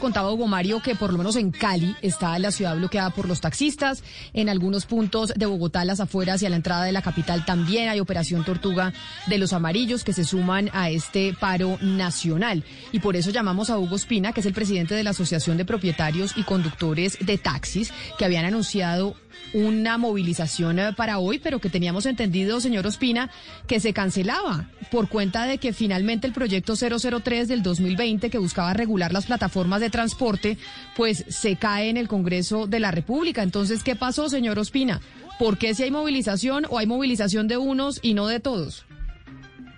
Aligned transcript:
contaba 0.00 0.32
Hugo 0.32 0.48
Mario 0.48 0.80
que 0.82 0.96
por 0.96 1.12
lo 1.12 1.18
menos 1.18 1.36
en 1.36 1.52
Cali 1.52 1.94
está 2.02 2.36
la 2.38 2.50
ciudad 2.50 2.76
bloqueada 2.76 3.10
por 3.10 3.28
los 3.28 3.40
taxistas. 3.40 4.02
En 4.32 4.48
algunos 4.48 4.86
puntos 4.86 5.32
de 5.36 5.46
Bogotá, 5.46 5.84
las 5.84 6.00
afueras 6.00 6.42
y 6.42 6.46
a 6.46 6.50
la 6.50 6.56
entrada 6.56 6.84
de 6.84 6.92
la 6.92 7.02
capital 7.02 7.44
también 7.44 7.88
hay 7.88 8.00
operación 8.00 8.44
Tortuga 8.44 8.92
de 9.28 9.38
los 9.38 9.52
Amarillos 9.52 10.02
que 10.02 10.12
se 10.12 10.24
suman 10.24 10.70
a 10.72 10.90
este 10.90 11.34
paro 11.38 11.78
nacional. 11.80 12.64
Y 12.90 13.00
por 13.00 13.14
eso 13.14 13.30
llamamos 13.30 13.70
a 13.70 13.78
Hugo 13.78 13.96
Espina, 13.96 14.32
que 14.32 14.40
es 14.40 14.46
el 14.46 14.54
presidente 14.54 14.94
de 14.94 15.04
la 15.04 15.10
Asociación 15.10 15.56
de 15.56 15.64
Propietarios 15.64 16.32
y 16.36 16.42
Conductores 16.42 17.18
de 17.20 17.38
Taxis, 17.38 17.92
que 18.18 18.24
habían 18.24 18.46
anunciado 18.46 19.14
una 19.52 19.98
movilización 19.98 20.78
eh, 20.78 20.92
para 20.96 21.18
hoy, 21.18 21.38
pero 21.38 21.58
que 21.58 21.70
teníamos 21.70 22.06
entendido, 22.06 22.60
señor 22.60 22.86
Ospina, 22.86 23.30
que 23.66 23.80
se 23.80 23.92
cancelaba 23.92 24.68
por 24.90 25.08
cuenta 25.08 25.46
de 25.46 25.58
que 25.58 25.72
finalmente 25.72 26.26
el 26.26 26.32
proyecto 26.32 26.74
003 26.76 27.48
del 27.48 27.62
2020, 27.62 28.30
que 28.30 28.38
buscaba 28.38 28.74
regular 28.74 29.12
las 29.12 29.26
plataformas 29.26 29.80
de 29.80 29.90
transporte, 29.90 30.58
pues 30.96 31.24
se 31.28 31.56
cae 31.56 31.90
en 31.90 31.96
el 31.96 32.08
Congreso 32.08 32.66
de 32.66 32.80
la 32.80 32.90
República. 32.90 33.42
Entonces, 33.42 33.82
¿qué 33.82 33.96
pasó, 33.96 34.28
señor 34.28 34.58
Ospina? 34.58 35.00
¿Por 35.38 35.58
qué 35.58 35.74
si 35.74 35.84
hay 35.84 35.90
movilización 35.90 36.64
o 36.68 36.78
hay 36.78 36.86
movilización 36.86 37.48
de 37.48 37.56
unos 37.56 37.98
y 38.02 38.14
no 38.14 38.26
de 38.26 38.40
todos? 38.40 38.84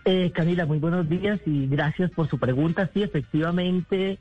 Eh, 0.04 0.32
Camila, 0.34 0.66
muy 0.66 0.78
buenos 0.78 1.08
días 1.08 1.40
y 1.46 1.68
gracias 1.68 2.10
por 2.10 2.28
su 2.28 2.38
pregunta. 2.38 2.90
Sí, 2.92 3.02
efectivamente, 3.02 4.18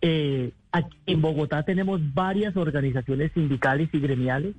eh, 0.00 0.52
aquí 0.70 0.96
en 1.06 1.20
Bogotá 1.20 1.64
tenemos 1.64 2.00
varias 2.14 2.56
organizaciones 2.56 3.32
sindicales 3.32 3.88
y 3.92 3.98
gremiales 3.98 4.54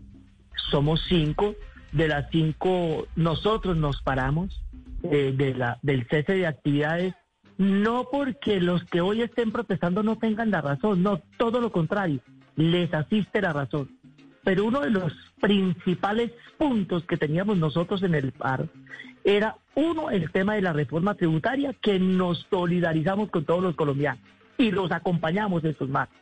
somos 0.70 1.02
cinco, 1.08 1.56
de 1.92 2.08
las 2.08 2.30
cinco 2.32 3.08
nosotros 3.16 3.78
nos 3.78 4.02
paramos 4.02 4.62
eh, 5.04 5.34
de 5.36 5.54
la, 5.54 5.80
del 5.82 6.08
cese 6.08 6.34
de 6.34 6.48
actividades, 6.48 7.14
no 7.58 8.08
porque 8.12 8.62
los 8.62 8.84
que 8.86 9.02
hoy 9.02 9.22
estén 9.22 9.52
protestando 9.52 10.04
no 10.04 10.18
tengan 10.18 10.52
la 10.52 10.62
razón, 10.62 11.04
no, 11.04 11.22
todo 11.38 11.62
lo 11.62 11.72
contrario, 11.72 12.20
les 12.56 12.94
asiste 12.94 13.42
la 13.42 13.54
razón. 13.54 13.90
Pero 14.44 14.66
uno 14.66 14.82
de 14.82 14.90
los 14.90 15.14
principales 15.42 16.32
puntos 16.58 17.04
que 17.06 17.18
teníamos 17.18 17.58
nosotros 17.58 18.04
en 18.04 18.16
el 18.16 18.32
paro 18.32 18.70
era, 19.24 19.58
uno, 19.76 20.10
el 20.10 20.32
tema 20.32 20.56
de 20.56 20.62
la 20.62 20.74
reforma 20.74 21.16
tributaria, 21.16 21.74
que 21.74 22.00
nos 22.00 22.48
solidarizamos 22.50 23.30
con 23.30 23.46
todos 23.46 23.62
los 23.62 23.76
colombianos 23.76 24.22
y 24.58 24.72
los 24.72 24.92
acompañamos 24.92 25.64
en 25.64 25.78
sus 25.78 25.90
manos. 25.90 26.14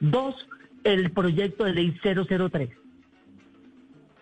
Dos, 0.00 0.34
el 0.84 1.10
proyecto 1.12 1.64
de 1.64 1.74
ley 1.74 1.94
003 2.02 2.81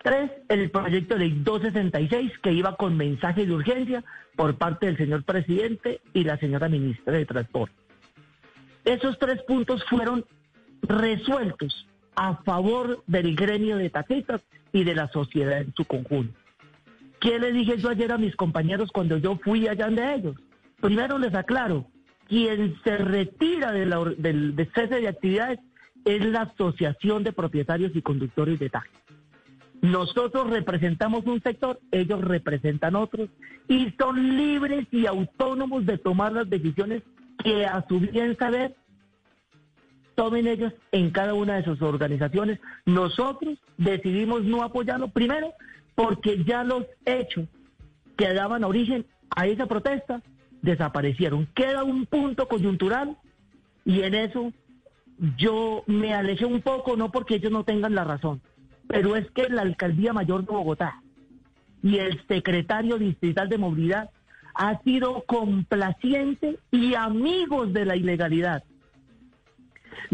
Tres, 0.03 0.31
el 0.49 0.71
proyecto 0.71 1.15
de 1.15 1.21
ley 1.21 1.43
266 1.43 2.39
que 2.43 2.53
iba 2.53 2.77
con 2.77 2.97
mensaje 2.97 3.45
de 3.45 3.53
urgencia 3.53 4.03
por 4.35 4.57
parte 4.57 4.87
del 4.87 4.97
señor 4.97 5.25
presidente 5.25 6.01
y 6.15 6.25
la 6.25 6.39
señora 6.39 6.69
ministra 6.69 7.13
de 7.13 7.27
Transporte. 7.27 7.75
Esos 8.85 9.19
tres 9.19 9.43
puntos 9.43 9.85
fueron 9.85 10.25
resueltos 10.83 11.87
a 12.17 12.37
favor 12.45 13.03
del 13.07 13.37
gremio 13.37 13.77
de 13.77 13.91
taxistas 13.91 14.43
y 14.73 14.85
de 14.85 14.95
la 14.95 15.09
sociedad 15.09 15.61
en 15.61 15.75
su 15.75 15.85
conjunto. 15.85 16.39
¿Qué 17.21 17.39
le 17.39 17.53
dije 17.53 17.77
yo 17.77 17.91
ayer 17.91 18.11
a 18.13 18.19
mis 18.19 18.35
compañeros 18.37 18.91
cuando 18.93 19.19
yo 19.19 19.39
fui 19.45 19.69
allá 19.69 19.89
de 19.89 20.15
ellos? 20.15 20.37
Primero 20.81 21.19
les 21.19 21.35
aclaro, 21.35 21.87
quien 22.27 22.81
se 22.83 22.97
retira 22.97 23.73
de 23.73 23.85
la, 23.85 24.03
del 24.17 24.57
cese 24.75 25.01
de 25.01 25.09
actividades 25.09 25.59
es 26.07 26.25
la 26.25 26.43
Asociación 26.43 27.23
de 27.23 27.33
Propietarios 27.33 27.95
y 27.95 28.01
Conductores 28.01 28.59
de 28.59 28.71
Taxis. 28.71 29.10
Nosotros 29.83 30.51
representamos 30.51 31.25
un 31.25 31.43
sector, 31.43 31.81
ellos 31.91 32.21
representan 32.21 32.97
otros 32.97 33.31
y 33.67 33.93
son 33.99 34.37
libres 34.37 34.87
y 34.91 35.07
autónomos 35.07 35.87
de 35.87 35.97
tomar 35.97 36.33
las 36.33 36.51
decisiones 36.51 37.03
que 37.43 37.65
a 37.65 37.85
su 37.89 38.01
bien 38.01 38.37
saber 38.37 38.77
tomen 40.15 40.47
ellos 40.47 40.75
en 40.93 41.11
cada 41.11 41.33
una 41.33 41.55
de 41.57 41.65
sus 41.65 41.81
organizaciones. 41.81 42.61
Nosotros 42.85 43.59
decidimos 43.79 44.45
no 44.45 44.63
apoyarlo, 44.63 45.09
primero 45.09 45.55
porque 45.95 46.45
ya 46.45 46.63
los 46.63 46.85
hechos 47.07 47.49
que 48.17 48.35
daban 48.35 48.65
origen 48.65 49.07
a 49.35 49.47
esa 49.47 49.67
protesta 49.67 50.21
desaparecieron. 50.61 51.47
Queda 51.55 51.85
un 51.85 52.05
punto 52.05 52.49
coyuntural 52.49 53.17
y 53.87 54.03
en 54.03 54.15
eso 54.15 54.53
yo 55.39 55.85
me 55.87 56.13
alejé 56.13 56.45
un 56.45 56.61
poco, 56.61 56.97
no 56.97 57.11
porque 57.11 57.37
ellos 57.37 57.53
no 57.53 57.65
tengan 57.65 57.95
la 57.95 58.05
razón, 58.05 58.41
pero 58.91 59.15
es 59.15 59.31
que 59.31 59.49
la 59.49 59.63
Alcaldía 59.63 60.13
Mayor 60.13 60.45
de 60.45 60.53
Bogotá 60.53 61.01
y 61.81 61.99
el 61.99 62.21
secretario 62.27 62.99
distrital 62.99 63.49
de 63.49 63.57
movilidad 63.57 64.11
ha 64.53 64.83
sido 64.83 65.23
complaciente 65.27 66.59
y 66.73 66.95
amigos 66.95 67.73
de 67.73 67.85
la 67.85 67.95
ilegalidad. 67.95 68.65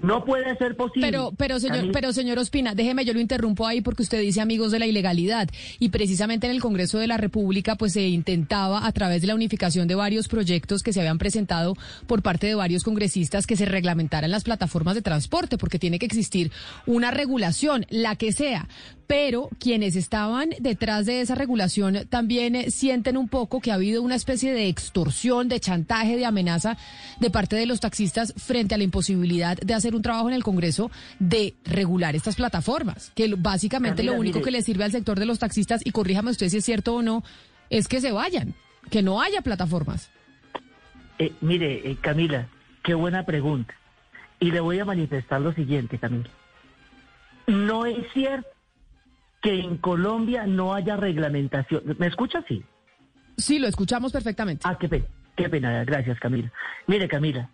No 0.03 0.25
puede 0.25 0.57
ser 0.57 0.77
posible. 0.77 1.09
Pero, 1.09 1.33
pero 1.37 1.59
señor, 1.59 1.91
pero 1.93 2.13
señor 2.13 2.39
Ospina, 2.39 2.75
déjeme, 2.75 3.05
yo 3.05 3.13
lo 3.13 3.21
interrumpo 3.21 3.67
ahí 3.67 3.81
porque 3.81 4.03
usted 4.03 4.21
dice 4.21 4.41
amigos 4.41 4.73
de 4.73 4.79
la 4.79 4.87
ilegalidad. 4.87 5.49
Y 5.79 5.89
precisamente 5.89 6.47
en 6.47 6.53
el 6.53 6.61
Congreso 6.61 6.99
de 6.99 7.07
la 7.07 7.17
República 7.17 7.77
pues 7.77 7.93
se 7.93 8.07
intentaba 8.09 8.87
a 8.87 8.93
través 8.93 9.21
de 9.21 9.29
la 9.29 9.35
unificación 9.35 9.89
de 9.89 9.95
varios 9.95 10.29
proyectos 10.29 10.83
que 10.83 10.93
se 10.93 11.01
habían 11.01 11.19
presentado 11.19 11.75
por 12.07 12.23
parte 12.23 12.47
de 12.47 12.55
varios 12.55 12.85
congresistas 12.85 13.47
que 13.47 13.57
se 13.57 13.65
reglamentaran 13.65 14.31
las 14.31 14.45
plataformas 14.45 14.95
de 14.95 15.03
transporte 15.03 15.59
porque 15.59 15.79
tiene 15.79 15.99
que 15.99 16.07
existir 16.07 16.51
una 16.87 17.11
regulación, 17.11 17.87
la 17.89 18.17
que 18.17 18.33
sea, 18.33 18.69
pero 19.07 19.49
quienes 19.61 19.97
estaban 19.97 20.51
detrás 20.59 21.07
de 21.07 21.21
esa 21.21 21.35
regulación 21.35 22.07
también 22.09 22.71
sienten 22.71 23.17
un 23.17 23.29
poco 23.29 23.61
que 23.61 23.71
ha 23.71 23.75
habido 23.75 24.03
una 24.03 24.15
especie 24.15 24.53
de 24.53 24.69
extorsión, 24.69 25.49
de 25.49 25.61
chantaje, 25.61 26.17
de 26.17 26.27
amenaza 26.27 26.77
de 27.21 27.31
parte 27.31 27.57
de 27.57 27.67
los 27.67 27.81
taxistas 27.81 28.35
frente 28.37 28.75
a 28.75 28.79
la 28.79 28.85
imposibilidad 28.85 29.57
de 29.57 29.75
hacer 29.75 29.95
un 29.95 30.03
trabajo 30.03 30.29
en 30.29 30.35
el 30.35 30.43
Congreso 30.43 30.91
de 31.19 31.55
regular 31.65 32.17
estas 32.17 32.37
plataformas, 32.37 33.13
que 33.15 33.35
básicamente 33.37 34.03
lo 34.03 34.15
único 34.15 34.43
que 34.43 34.51
le 34.51 34.63
sirve 34.63 34.85
al 34.85 34.93
sector 34.93 35.19
de 35.19 35.27
los 35.27 35.39
taxistas, 35.39 35.83
y 35.85 35.91
corríjame 35.91 36.31
usted 36.31 36.49
si 36.49 36.59
es 36.59 36.65
cierto 36.65 36.95
o 36.95 37.03
no, 37.03 37.23
es 37.71 37.89
que 37.89 38.01
se 38.01 38.13
vayan, 38.13 38.55
que 38.91 39.03
no 39.03 39.21
haya 39.21 39.41
plataformas. 39.43 40.11
Eh, 41.19 41.33
mire, 41.41 41.91
eh, 41.91 41.97
Camila, 42.01 42.49
qué 42.83 42.95
buena 42.95 43.25
pregunta. 43.25 43.75
Y 44.39 44.51
le 44.51 44.61
voy 44.61 44.79
a 44.79 44.85
manifestar 44.85 45.41
lo 45.41 45.53
siguiente, 45.55 45.99
Camila. 45.99 46.29
No 47.47 47.87
es 47.87 47.97
cierto 48.13 48.56
que 49.43 49.61
en 49.61 49.77
Colombia 49.79 50.47
no 50.47 50.75
haya 50.75 50.97
reglamentación. 50.97 51.83
¿Me 51.99 52.07
escucha? 52.07 52.45
Sí. 52.49 52.65
Sí, 53.37 53.59
lo 53.59 53.67
escuchamos 53.67 54.13
perfectamente. 54.13 54.63
Ah, 54.67 54.79
qué 54.79 54.89
pena, 54.89 55.07
qué 55.37 55.49
pena. 55.49 55.85
Gracias, 55.85 56.19
Camila. 56.19 56.51
Mire, 56.87 57.07
Camila, 57.07 57.51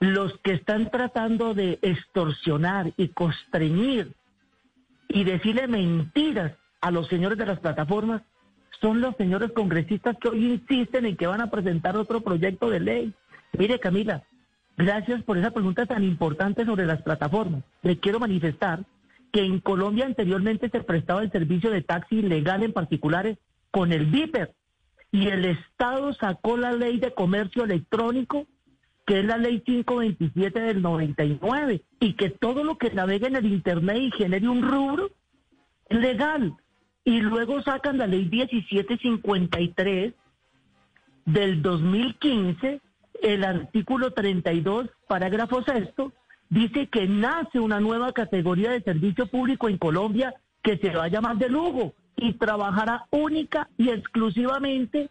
los 0.00 0.38
que 0.38 0.52
están 0.52 0.90
tratando 0.90 1.54
de 1.54 1.78
extorsionar 1.82 2.92
y 2.96 3.08
constreñir 3.08 4.12
y 5.08 5.24
decirle 5.24 5.66
mentiras 5.66 6.52
a 6.80 6.90
los 6.90 7.08
señores 7.08 7.38
de 7.38 7.46
las 7.46 7.58
plataformas 7.58 8.22
son 8.80 9.00
los 9.00 9.16
señores 9.16 9.50
congresistas 9.52 10.16
que 10.20 10.28
hoy 10.28 10.46
insisten 10.46 11.06
en 11.06 11.16
que 11.16 11.26
van 11.26 11.40
a 11.40 11.50
presentar 11.50 11.96
otro 11.96 12.20
proyecto 12.20 12.70
de 12.70 12.78
ley. 12.78 13.14
Mire, 13.58 13.80
Camila, 13.80 14.22
gracias 14.76 15.22
por 15.24 15.36
esa 15.36 15.50
pregunta 15.50 15.86
tan 15.86 16.04
importante 16.04 16.64
sobre 16.64 16.86
las 16.86 17.02
plataformas. 17.02 17.64
Le 17.82 17.98
quiero 17.98 18.20
manifestar 18.20 18.84
que 19.32 19.42
en 19.42 19.60
Colombia 19.60 20.06
anteriormente 20.06 20.70
se 20.70 20.82
prestaba 20.82 21.22
el 21.22 21.30
servicio 21.30 21.70
de 21.70 21.82
taxi 21.82 22.16
ilegal 22.16 22.62
en 22.62 22.72
particulares 22.72 23.38
con 23.70 23.92
el 23.92 24.06
Viper 24.06 24.54
y 25.10 25.28
el 25.28 25.44
Estado 25.44 26.12
sacó 26.14 26.56
la 26.56 26.72
ley 26.72 26.98
de 26.98 27.12
comercio 27.12 27.64
electrónico 27.64 28.46
que 29.08 29.20
es 29.20 29.24
la 29.24 29.38
ley 29.38 29.60
527 29.60 30.60
del 30.60 30.82
99 30.82 31.82
y 31.98 32.12
que 32.12 32.28
todo 32.28 32.62
lo 32.62 32.76
que 32.76 32.90
navegue 32.90 33.28
en 33.28 33.36
el 33.36 33.46
Internet 33.46 33.96
y 33.96 34.10
genere 34.10 34.46
un 34.46 34.60
rubro 34.60 35.10
legal. 35.88 36.54
Y 37.04 37.22
luego 37.22 37.62
sacan 37.62 37.96
la 37.96 38.06
ley 38.06 38.26
1753 38.26 40.12
del 41.24 41.62
2015, 41.62 42.82
el 43.22 43.44
artículo 43.44 44.10
32, 44.10 44.90
parágrafo 45.08 45.62
sexto, 45.62 46.12
dice 46.50 46.86
que 46.88 47.06
nace 47.06 47.60
una 47.60 47.80
nueva 47.80 48.12
categoría 48.12 48.70
de 48.70 48.82
servicio 48.82 49.26
público 49.26 49.68
en 49.68 49.78
Colombia 49.78 50.34
que 50.62 50.78
se 50.78 50.90
va 50.90 51.04
a 51.04 51.08
llamar 51.08 51.36
de 51.36 51.48
lujo 51.48 51.94
y 52.16 52.34
trabajará 52.34 53.06
única 53.10 53.68
y 53.76 53.90
exclusivamente 53.90 55.10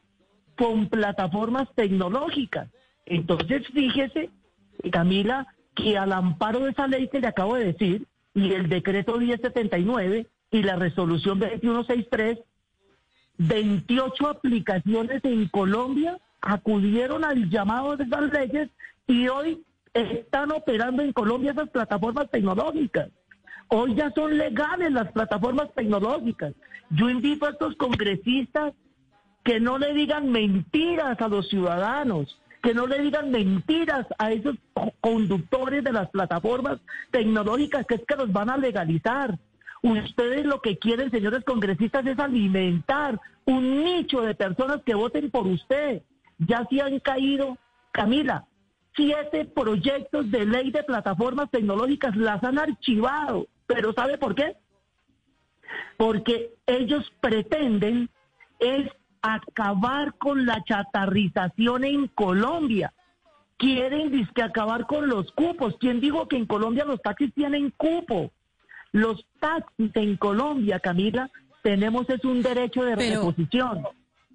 con 0.58 0.90
plataformas 0.90 1.68
tecnológicas. 1.76 2.70
Entonces, 3.06 3.66
fíjese, 3.74 4.30
Camila, 4.92 5.48
que 5.76 5.98
al 5.98 6.12
amparo 6.12 6.60
de 6.60 6.72
esa 6.72 6.88
ley 6.88 7.08
que 7.08 7.22
le 7.22 7.28
acabo 7.28 7.56
de 7.56 7.66
decir, 7.66 8.06
y 8.34 8.52
el 8.54 8.68
decreto 8.68 9.18
1079 9.18 10.28
y 10.52 10.64
la 10.64 10.76
resolución 10.76 11.40
2163, 11.40 12.40
28 13.38 14.28
aplicaciones 14.28 15.24
en 15.24 15.48
Colombia 15.48 16.20
acudieron 16.42 17.24
al 17.24 17.50
llamado 17.50 17.96
de 17.96 18.04
esas 18.04 18.32
leyes 18.32 18.70
y 19.08 19.28
hoy 19.28 19.64
están 20.02 20.52
operando 20.52 21.02
en 21.02 21.14
Colombia 21.14 21.52
esas 21.52 21.70
plataformas 21.70 22.30
tecnológicas. 22.30 23.10
Hoy 23.70 23.96
ya 23.96 24.12
son 24.12 24.38
legales 24.38 24.92
las 24.92 25.12
plataformas 25.12 25.74
tecnológicas. 25.76 26.54
Yo 26.90 27.10
invito 27.10 27.46
a 27.46 27.50
estos 27.50 27.76
congresistas 27.76 28.74
que 29.44 29.60
no 29.60 29.78
le 29.78 29.94
digan 29.94 30.32
mentiras 30.32 31.20
a 31.20 31.28
los 31.28 31.50
ciudadanos, 31.50 32.40
que 32.62 32.74
no 32.74 32.88
le 32.88 33.00
digan 33.00 33.32
mentiras 33.32 34.06
a 34.18 34.32
esos 34.32 34.56
conductores 35.02 35.84
de 35.84 35.92
las 35.92 36.10
plataformas 36.10 36.80
tecnológicas 37.12 37.86
que 37.86 37.96
es 37.96 38.02
que 38.08 38.16
los 38.16 38.32
van 38.32 38.50
a 38.50 38.58
legalizar. 38.58 39.38
Ustedes 39.82 40.46
lo 40.46 40.62
que 40.62 40.78
quieren, 40.78 41.12
señores 41.12 41.44
congresistas, 41.44 42.06
es 42.06 42.20
alimentar 42.20 43.20
un 43.46 43.84
nicho 43.84 44.22
de 44.22 44.36
personas 44.36 44.82
que 44.86 44.96
voten 44.96 45.30
por 45.30 45.48
usted. 45.48 46.04
Ya 46.40 46.66
se 46.70 46.82
han 46.82 47.00
caído, 47.00 47.58
Camila, 47.92 48.46
siete 48.98 49.46
proyectos 49.46 50.30
de 50.30 50.46
ley 50.46 50.72
de 50.72 50.84
plataformas 50.84 51.50
tecnológicas, 51.52 52.18
las 52.18 52.44
han 52.44 52.60
archivado. 52.60 53.48
¿Pero 53.68 53.94
sabe 53.94 54.18
por 54.18 54.36
qué? 54.36 54.58
Porque 55.96 56.56
ellos 56.66 57.10
pretenden 57.22 58.10
es 58.60 58.90
acabar 59.22 60.16
con 60.18 60.46
la 60.46 60.64
chatarrización 60.64 61.84
en 61.84 62.08
Colombia. 62.08 62.94
Quieren 63.58 64.28
acabar 64.44 64.86
con 64.86 65.08
los 65.08 65.32
cupos. 65.32 65.76
¿Quién 65.80 66.00
dijo 66.00 66.28
que 66.28 66.38
en 66.38 66.46
Colombia 66.46 66.86
los 66.86 67.02
taxis 67.02 67.34
tienen 67.34 67.72
cupo? 67.78 68.32
Los 68.92 69.26
taxis 69.40 69.92
en 69.96 70.18
Colombia, 70.18 70.80
Camila, 70.80 71.30
tenemos 71.62 72.10
es 72.10 72.24
un 72.24 72.42
derecho 72.42 72.84
de 72.84 72.96
reposición. 72.96 73.84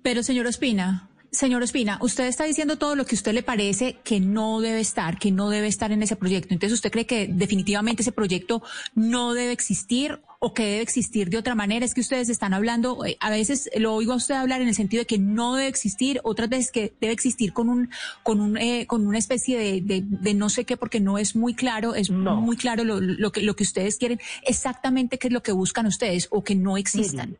Pero, 0.02 0.22
señor 0.22 0.46
Ospina, 0.46 1.08
Señor 1.32 1.62
Espina, 1.62 1.96
usted 2.02 2.26
está 2.26 2.44
diciendo 2.44 2.76
todo 2.76 2.94
lo 2.94 3.06
que 3.06 3.14
a 3.14 3.18
usted 3.18 3.32
le 3.32 3.42
parece 3.42 3.96
que 4.04 4.20
no 4.20 4.60
debe 4.60 4.80
estar, 4.80 5.18
que 5.18 5.30
no 5.30 5.48
debe 5.48 5.66
estar 5.66 5.90
en 5.90 6.02
ese 6.02 6.14
proyecto. 6.14 6.52
Entonces, 6.52 6.74
¿usted 6.74 6.90
cree 6.90 7.06
que 7.06 7.26
definitivamente 7.26 8.02
ese 8.02 8.12
proyecto 8.12 8.62
no 8.94 9.32
debe 9.32 9.52
existir 9.52 10.20
o 10.40 10.52
que 10.52 10.64
debe 10.64 10.82
existir 10.82 11.30
de 11.30 11.38
otra 11.38 11.54
manera? 11.54 11.86
Es 11.86 11.94
que 11.94 12.02
ustedes 12.02 12.28
están 12.28 12.52
hablando, 12.52 13.06
eh, 13.06 13.16
a 13.18 13.30
veces 13.30 13.70
lo 13.78 13.94
oigo 13.94 14.12
a 14.12 14.16
usted 14.16 14.34
hablar 14.34 14.60
en 14.60 14.68
el 14.68 14.74
sentido 14.74 15.00
de 15.00 15.06
que 15.06 15.18
no 15.18 15.54
debe 15.54 15.68
existir, 15.68 16.20
otras 16.22 16.50
veces 16.50 16.70
que 16.70 16.92
debe 17.00 17.14
existir 17.14 17.54
con 17.54 17.70
un, 17.70 17.88
con 18.22 18.38
un, 18.38 18.58
eh, 18.58 18.86
con 18.86 19.06
una 19.06 19.16
especie 19.16 19.58
de, 19.58 20.02
de, 20.04 20.34
no 20.34 20.50
sé 20.50 20.66
qué, 20.66 20.76
porque 20.76 21.00
no 21.00 21.16
es 21.16 21.34
muy 21.34 21.54
claro, 21.54 21.94
es 21.94 22.10
muy 22.10 22.58
claro 22.58 22.84
lo, 22.84 23.00
lo, 23.00 23.32
que, 23.32 23.40
lo 23.40 23.56
que 23.56 23.62
ustedes 23.62 23.96
quieren, 23.96 24.20
exactamente 24.46 25.18
qué 25.18 25.28
es 25.28 25.32
lo 25.32 25.42
que 25.42 25.52
buscan 25.52 25.86
ustedes 25.86 26.28
o 26.30 26.44
que 26.44 26.56
no 26.56 26.76
existan. 26.76 27.38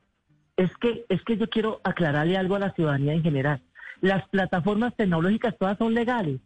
es 0.57 0.71
que, 0.81 1.05
es 1.11 1.21
que 1.25 1.37
yo 1.37 1.51
quiero 1.51 1.83
aclararle 1.85 2.39
algo 2.39 2.55
a 2.55 2.59
la 2.59 2.73
ciudadanía 2.73 3.13
en 3.13 3.23
general 3.23 3.61
las 4.03 4.29
plataformas 4.29 4.95
tecnológicas 4.97 5.57
todas 5.57 5.79
son 5.79 5.95
legales. 5.95 6.41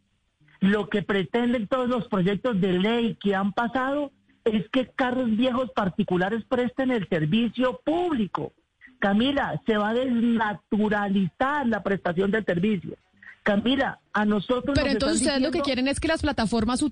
Lo 0.61 0.89
que 0.89 1.03
pretenden 1.03 1.67
todos 1.67 1.89
los 1.89 2.07
proyectos 2.07 2.61
de 2.61 2.75
ley 2.75 3.17
que 3.21 3.35
han 3.35 3.53
pasado 3.53 4.13
es 4.45 4.69
que 4.69 4.87
carros 4.87 5.35
viejos 5.37 5.71
particulares 5.75 6.45
presten 6.45 6.91
el 6.91 7.09
servicio 7.09 7.81
público. 7.85 8.53
Camila, 8.99 9.61
se 9.67 9.77
va 9.77 9.91
a 9.91 9.95
desnaturalizar 9.95 11.67
la 11.67 11.83
prestación 11.83 12.31
del 12.31 12.45
servicio. 12.45 12.97
Camila, 13.47 14.01
a 14.13 14.25
nosotros... 14.25 14.75
Pero 14.75 14.91
entonces 14.91 15.21
ustedes 15.21 15.41
lo 15.41 15.53
que 15.53 15.61
quieren 15.61 15.87
es 15.87 16.01
que 16.01 16.09
las 16.09 16.21
plataformas 16.21 16.83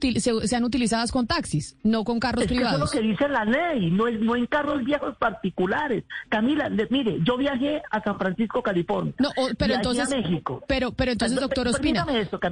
sean 0.45 0.63
utilizadas 0.63 1.11
con 1.11 1.27
taxis, 1.27 1.77
no 1.83 2.05
con 2.05 2.21
carros 2.21 2.45
privados. 2.45 2.75
eso 2.75 2.85
es 2.85 2.95
lo 2.95 3.01
que 3.01 3.09
dice 3.09 3.29
la 3.29 3.45
ley, 3.45 3.91
no, 3.91 4.07
es, 4.07 4.21
no 4.21 4.37
en 4.37 4.47
carros 4.47 4.85
viejos 4.85 5.17
particulares. 5.17 6.05
Camila, 6.29 6.71
mire, 6.91 7.19
yo 7.25 7.37
viajé 7.37 7.83
a 7.91 8.01
San 8.05 8.19
Francisco, 8.19 8.63
California. 8.63 9.13
No, 9.19 9.31
pero 9.59 9.75
entonces... 9.75 10.07
A 10.13 10.17
México. 10.17 10.63
Pero, 10.69 10.93
pero 10.93 11.11
entonces, 11.11 11.41
doctor 11.41 11.67
Ospina... 11.67 12.07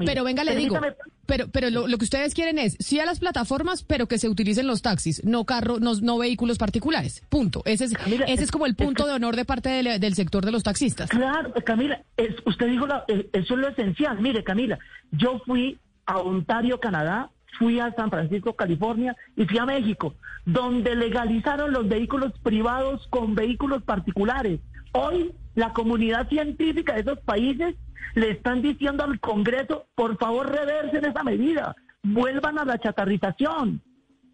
pero 0.04 0.24
venga, 0.24 0.42
le 0.42 0.56
digo... 0.56 0.80
Pero, 1.24 1.46
pero 1.48 1.70
lo, 1.70 1.86
que 1.98 2.04
ustedes 2.04 2.34
quieren 2.34 2.58
es, 2.58 2.76
sí 2.80 2.98
a 2.98 3.06
las 3.06 3.20
plataformas, 3.20 3.84
pero 3.84 4.08
que 4.08 4.18
se 4.18 4.28
utilicen 4.28 4.66
los 4.66 4.82
taxis, 4.82 5.24
no 5.24 5.44
carros, 5.44 5.80
no, 5.80 6.18
vehículos 6.18 6.58
particulares. 6.58 7.22
Punto. 7.28 7.62
Ese 7.64 7.84
es, 7.84 7.92
ese 8.26 8.42
es 8.42 8.50
como 8.50 8.66
el 8.66 8.74
punto 8.74 9.06
de 9.06 9.12
honor 9.12 9.36
de 9.36 9.44
parte 9.44 9.68
del, 9.70 10.14
sector 10.16 10.44
de 10.44 10.50
los 10.50 10.64
taxistas. 10.64 11.08
Claro, 11.08 11.54
Camila, 11.64 12.02
usted 12.44 12.66
dijo, 12.66 12.86
eh, 13.06 13.30
eso 13.32 13.54
es 13.54 13.60
lo 13.60 13.68
esencial. 13.68 13.91
Mire, 14.20 14.44
Camila, 14.44 14.78
yo 15.10 15.40
fui 15.46 15.78
a 16.06 16.18
Ontario, 16.18 16.80
Canadá, 16.80 17.30
fui 17.58 17.80
a 17.80 17.92
San 17.92 18.10
Francisco, 18.10 18.54
California 18.54 19.16
y 19.36 19.44
fui 19.44 19.58
a 19.58 19.66
México, 19.66 20.14
donde 20.44 20.94
legalizaron 20.94 21.72
los 21.72 21.88
vehículos 21.88 22.32
privados 22.42 23.06
con 23.08 23.34
vehículos 23.34 23.82
particulares. 23.82 24.60
Hoy 24.92 25.32
la 25.54 25.72
comunidad 25.72 26.28
científica 26.28 26.94
de 26.94 27.00
esos 27.00 27.20
países 27.20 27.76
le 28.14 28.30
están 28.30 28.62
diciendo 28.62 29.04
al 29.04 29.20
Congreso, 29.20 29.86
por 29.94 30.18
favor 30.18 30.50
reversen 30.50 31.04
esa 31.04 31.22
medida, 31.22 31.74
vuelvan 32.02 32.58
a 32.58 32.64
la 32.64 32.78
chatarrización. 32.78 33.80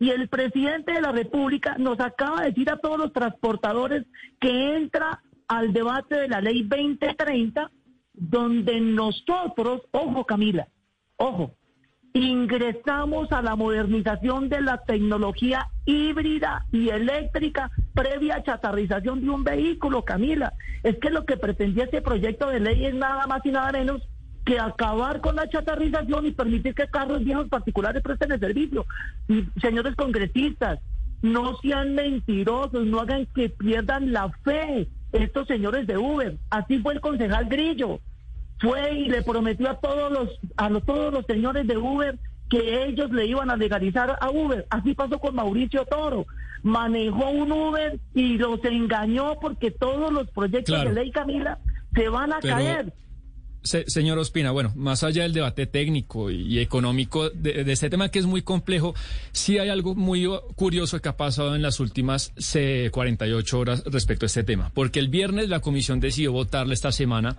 Y 0.01 0.11
el 0.11 0.29
presidente 0.29 0.93
de 0.93 1.01
la 1.01 1.13
República 1.13 1.77
nos 1.77 1.99
acaba 1.99 2.43
de 2.43 2.51
decir 2.51 2.71
a 2.71 2.79
todos 2.79 2.99
los 2.99 3.13
transportadores 3.13 4.05
que 4.41 4.77
entra 4.77 5.23
al 5.49 5.73
debate 5.73 6.15
de 6.15 6.29
la 6.29 6.41
ley 6.41 6.63
2030 6.63 7.71
donde 8.19 8.81
nosotros, 8.81 9.83
ojo 9.93 10.25
Camila, 10.25 10.69
ojo, 11.17 11.55
ingresamos 12.13 13.31
a 13.33 13.43
la 13.43 13.55
modernización 13.55 14.49
de 14.49 14.61
la 14.61 14.79
tecnología 14.79 15.69
híbrida 15.85 16.67
y 16.73 16.89
eléctrica 16.89 17.71
previa 17.95 18.43
chatarrización 18.43 19.21
de 19.21 19.31
un 19.31 19.45
vehículo, 19.45 20.05
Camila. 20.05 20.53
Es 20.83 20.99
que 20.99 21.11
lo 21.11 21.25
que 21.25 21.37
pretendía 21.37 21.85
este 21.85 22.03
proyecto 22.03 22.49
de 22.49 22.61
ley 22.61 22.87
es 22.87 22.95
nada 22.95 23.27
más 23.27 23.45
y 23.45 23.51
nada 23.51 23.73
menos 23.73 24.03
que 24.45 24.59
acabar 24.59 25.21
con 25.21 25.37
la 25.37 25.49
chatarrización 25.49 26.27
y 26.27 26.31
permitir 26.33 26.75
que 26.75 26.89
carros 26.89 27.23
viejos 27.23 27.49
particulares 27.49 28.03
presten 28.03 28.33
el 28.33 28.41
servicio. 28.41 28.87
Y, 29.29 29.45
señores 29.61 29.95
congresistas, 29.95 30.81
no 31.21 31.57
sean 31.59 31.95
mentirosos, 31.95 32.87
no 32.87 33.01
hagan 33.01 33.27
que 33.27 33.51
pierdan 33.51 34.13
la 34.13 34.31
fe 34.45 34.89
estos 35.13 35.47
señores 35.47 35.87
de 35.87 35.99
Uber. 35.99 36.37
Así 36.51 36.79
fue 36.79 36.95
el 36.95 37.01
concejal 37.01 37.47
Grillo 37.47 38.01
fue 38.61 38.93
y 38.93 39.09
le 39.09 39.23
prometió 39.23 39.71
a 39.71 39.79
todos 39.79 40.11
los 40.13 40.29
a 40.57 40.69
todos 40.81 41.13
los 41.13 41.27
señores 41.27 41.67
de 41.67 41.77
Uber 41.77 42.19
que 42.49 42.85
ellos 42.87 43.11
le 43.11 43.27
iban 43.27 43.51
a 43.51 43.57
legalizar 43.57 44.17
a 44.21 44.31
Uber. 44.31 44.67
Así 44.71 44.95
pasó 44.95 45.19
con 45.19 45.35
Mauricio 45.35 45.85
Toro. 45.85 46.27
Manejó 46.63 47.31
un 47.31 47.53
Uber 47.53 48.01
y 48.15 48.39
los 48.39 48.65
engañó 48.65 49.39
porque 49.41 49.71
todos 49.71 50.13
los 50.13 50.31
proyectos 50.31 50.83
de 50.85 50.93
ley 50.93 51.11
Camila 51.11 51.59
se 51.95 52.09
van 52.09 52.33
a 52.33 52.41
caer. 52.41 52.93
señor 53.63 54.19
Ospina, 54.19 54.51
bueno, 54.51 54.73
más 54.75 55.05
allá 55.05 55.23
del 55.23 55.35
debate 55.35 55.67
técnico 55.67 56.31
y, 56.31 56.59
económico 56.59 57.31
de, 57.31 57.65
de, 57.65 57.73
este 57.73 57.91
tema 57.91 58.09
que 58.09 58.19
es 58.19 58.27
muy 58.27 58.43
complejo, 58.43 58.95
sí 59.33 59.59
hay 59.59 59.69
algo 59.69 59.95
muy 59.95 60.27
curioso 60.57 61.01
que 61.01 61.09
ha 61.09 61.17
pasado 61.17 61.55
en 61.55 61.63
las 61.63 61.81
últimas 61.81 62.33
48 62.91 63.59
horas 63.59 63.85
respecto 63.87 64.25
a 64.25 64.29
este 64.29 64.43
tema, 64.43 64.71
porque 64.75 64.99
el 64.99 65.09
viernes 65.09 65.49
la 65.49 65.61
comisión 65.61 66.01
decidió 66.01 66.33
votarle 66.33 66.75
esta 66.75 66.93
semana 66.93 67.37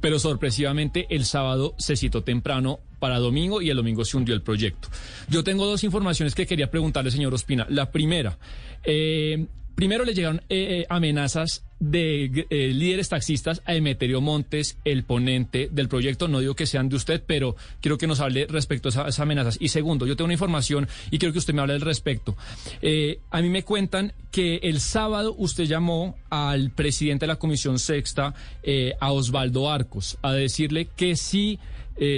pero 0.00 0.18
sorpresivamente 0.18 1.06
el 1.10 1.24
sábado 1.24 1.74
se 1.78 1.96
citó 1.96 2.22
temprano 2.22 2.80
para 2.98 3.18
domingo 3.18 3.60
y 3.60 3.70
el 3.70 3.76
domingo 3.76 4.04
se 4.04 4.16
hundió 4.16 4.34
el 4.34 4.42
proyecto. 4.42 4.88
Yo 5.28 5.44
tengo 5.44 5.66
dos 5.66 5.84
informaciones 5.84 6.34
que 6.34 6.46
quería 6.46 6.70
preguntarle, 6.70 7.10
señor 7.10 7.34
Ospina. 7.34 7.66
La 7.68 7.90
primera, 7.90 8.38
eh, 8.84 9.46
primero 9.74 10.04
le 10.04 10.14
llegaron 10.14 10.38
eh, 10.48 10.80
eh, 10.80 10.86
amenazas 10.88 11.65
de 11.78 12.46
eh, 12.48 12.68
líderes 12.68 13.08
taxistas 13.08 13.62
a 13.66 13.74
Emeterio 13.74 14.20
Montes, 14.20 14.78
el 14.84 15.04
ponente 15.04 15.68
del 15.70 15.88
proyecto. 15.88 16.28
No 16.28 16.40
digo 16.40 16.54
que 16.54 16.66
sean 16.66 16.88
de 16.88 16.96
usted, 16.96 17.22
pero 17.26 17.56
quiero 17.80 17.98
que 17.98 18.06
nos 18.06 18.20
hable 18.20 18.46
respecto 18.46 18.88
a 18.88 18.90
esas 18.90 19.20
amenazas. 19.20 19.58
Y 19.60 19.68
segundo, 19.68 20.06
yo 20.06 20.16
tengo 20.16 20.26
una 20.26 20.34
información 20.34 20.88
y 21.10 21.18
quiero 21.18 21.32
que 21.32 21.38
usted 21.38 21.54
me 21.54 21.60
hable 21.60 21.74
al 21.74 21.80
respecto. 21.80 22.36
Eh, 22.80 23.20
a 23.30 23.42
mí 23.42 23.48
me 23.48 23.62
cuentan 23.62 24.12
que 24.30 24.56
el 24.62 24.80
sábado 24.80 25.34
usted 25.38 25.64
llamó 25.64 26.16
al 26.30 26.70
presidente 26.70 27.24
de 27.24 27.28
la 27.28 27.36
Comisión 27.36 27.78
Sexta, 27.78 28.34
eh, 28.62 28.94
a 29.00 29.12
Osvaldo 29.12 29.70
Arcos, 29.70 30.18
a 30.22 30.32
decirle 30.32 30.88
que 30.96 31.16
si 31.16 31.58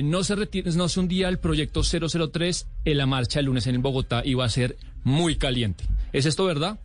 no 0.02 0.24
se 0.24 0.34
retira, 0.34 0.72
no 0.72 0.88
se 0.88 0.98
hundía 0.98 1.28
el 1.28 1.38
proyecto 1.38 1.82
003, 1.84 2.66
en 2.84 2.98
la 2.98 3.06
marcha 3.06 3.38
el 3.38 3.46
lunes 3.46 3.64
en 3.68 3.80
Bogotá 3.80 4.22
iba 4.24 4.44
a 4.44 4.48
ser 4.48 4.76
muy 5.04 5.36
caliente. 5.36 5.84
¿Es 6.12 6.26
esto 6.26 6.44
verdad? 6.46 6.80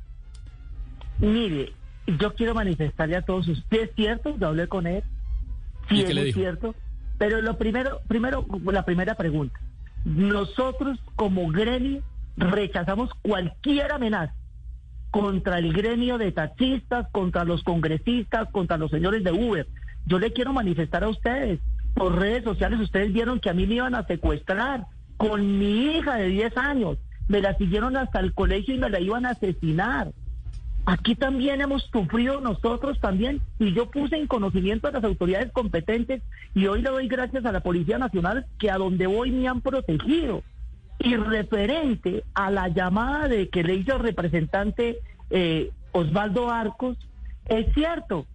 Mire, 1.19 1.73
yo 2.07 2.33
quiero 2.35 2.53
manifestarle 2.53 3.15
a 3.15 3.21
todos 3.21 3.47
ustedes, 3.47 3.89
es 3.89 3.95
cierto, 3.95 4.37
yo 4.37 4.47
hablé 4.47 4.67
con 4.67 4.87
él, 4.87 5.03
sí 5.89 6.01
es 6.01 6.33
cierto, 6.33 6.75
pero 7.17 7.41
lo 7.41 7.57
primero, 7.57 8.01
primero, 8.07 8.45
la 8.65 8.83
primera 8.83 9.15
pregunta, 9.15 9.59
nosotros 10.05 10.99
como 11.15 11.47
gremio 11.49 12.01
rechazamos 12.35 13.11
cualquier 13.21 13.91
amenaza 13.91 14.33
contra 15.11 15.59
el 15.59 15.71
gremio 15.73 16.17
de 16.17 16.31
taxistas, 16.31 17.07
contra 17.11 17.45
los 17.45 17.63
congresistas, 17.63 18.49
contra 18.51 18.77
los 18.77 18.89
señores 18.89 19.23
de 19.23 19.31
Uber. 19.31 19.67
Yo 20.07 20.17
le 20.17 20.33
quiero 20.33 20.53
manifestar 20.53 21.03
a 21.03 21.09
ustedes, 21.09 21.59
por 21.93 22.17
redes 22.17 22.43
sociales, 22.43 22.79
ustedes 22.79 23.13
vieron 23.13 23.39
que 23.39 23.51
a 23.51 23.53
mí 23.53 23.67
me 23.67 23.75
iban 23.75 23.93
a 23.93 24.07
secuestrar 24.07 24.87
con 25.17 25.59
mi 25.59 25.97
hija 25.97 26.15
de 26.15 26.29
10 26.29 26.57
años, 26.57 26.97
me 27.27 27.41
la 27.41 27.55
siguieron 27.57 27.95
hasta 27.95 28.19
el 28.19 28.33
colegio 28.33 28.73
y 28.73 28.79
me 28.79 28.89
la 28.89 28.99
iban 28.99 29.25
a 29.25 29.31
asesinar. 29.31 30.11
Aquí 30.85 31.15
también 31.15 31.61
hemos 31.61 31.83
sufrido 31.83 32.41
nosotros 32.41 32.99
también 32.99 33.41
y 33.57 33.73
yo 33.73 33.89
puse 33.89 34.17
en 34.17 34.27
conocimiento 34.27 34.87
a 34.87 34.91
las 34.91 35.03
autoridades 35.03 35.51
competentes 35.53 36.21
y 36.53 36.67
hoy 36.67 36.81
le 36.81 36.89
doy 36.89 37.07
gracias 37.07 37.45
a 37.45 37.53
la 37.53 37.61
Policía 37.61 37.97
Nacional 37.97 38.45
que 38.59 38.69
a 38.69 38.77
donde 38.77 39.07
voy 39.07 39.31
me 39.31 39.47
han 39.47 39.61
protegido. 39.61 40.43
Y 40.99 41.15
referente 41.15 42.23
a 42.33 42.51
la 42.51 42.67
llamada 42.67 43.27
de 43.27 43.49
que 43.49 43.63
le 43.63 43.75
hizo 43.75 43.95
el 43.95 44.03
representante 44.03 44.99
eh, 45.29 45.71
Osvaldo 45.93 46.51
Arcos, 46.51 46.97
es 47.45 47.73
cierto, 47.73 48.25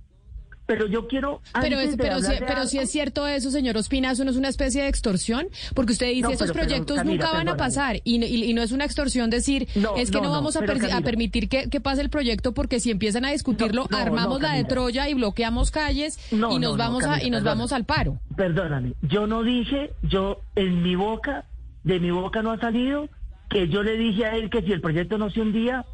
pero 0.69 0.87
yo 0.87 1.09
quiero... 1.09 1.41
Pero, 1.63 1.81
es, 1.81 1.97
pero, 1.97 2.21
si, 2.21 2.33
pero 2.47 2.67
si 2.67 2.79
es 2.79 2.91
cierto 2.91 3.27
eso, 3.27 3.51
señor 3.51 3.79
Ospina, 3.79 4.11
eso 4.11 4.23
no 4.23 4.31
es 4.31 4.37
una 4.37 4.51
especie 4.51 4.83
de 4.83 4.89
extorsión, 4.89 5.47
porque 5.75 5.93
usted 5.95 6.09
dice 6.09 6.21
No, 6.21 6.31
esos 6.31 6.53
pero- 6.53 6.61
proyectos 6.67 6.99
Camila, 6.99 7.25
nunca 7.25 7.33
van 7.39 7.49
a 7.49 7.57
pasar 7.57 7.97
y, 8.05 8.23
y- 8.23 8.45
y 8.45 8.53
no 8.53 8.61
es 8.61 8.71
una 8.73 8.85
extorsión 8.85 9.31
decir 9.31 9.67
No, 9.75 9.97
es 9.97 10.11
que 10.11 10.21
no, 10.21 10.31
vamos 10.31 10.57
a, 10.57 10.61
persi- 10.61 10.85
a 10.85 10.89
Camila. 10.91 11.01
permitir 11.01 11.49
que, 11.49 11.71
que 11.71 11.81
pase 11.81 12.03
el 12.03 12.11
proyecto 12.11 12.53
porque 12.53 12.81
si 12.81 12.91
empiezan 12.91 13.25
a 13.25 13.31
discutirlo 13.31 13.87
armamos 13.91 14.43
la 14.43 14.49
de 14.51 14.55
Camila. 14.65 14.69
Troya 14.69 15.09
y 15.09 15.15
bloqueamos 15.15 15.71
calles 15.71 16.19
y 16.31 16.37
nos 16.37 16.53
no, 16.53 16.59
no, 16.59 16.77
vamos 16.77 17.03
a 17.05 17.13
Camila, 17.13 17.27
y 17.27 17.31
nos 17.31 17.43
vamos 17.45 17.73
al 17.73 17.85
paro. 17.87 18.19
Perdóname, 18.37 18.93
yo 19.01 19.27
no 19.27 19.43
dije, 19.45 19.93
yo 20.03 20.43
en 20.55 20.83
mi 20.83 20.97
boca, 20.97 21.47
de 21.85 21.99
mi 21.99 22.11
boca 22.11 22.43
no 22.43 22.53
ha 22.53 22.59
salido 22.61 23.09
que 23.49 23.69
yo 23.69 23.83
le 23.83 23.97
dije 23.97 24.27
a 24.27 24.37
él 24.37 24.51
que 24.51 24.61
si 24.61 24.73
el 24.73 24.83
proyecto 24.83 25.17
no 25.17 25.31
se 25.31 25.41
hundía, 25.41 25.87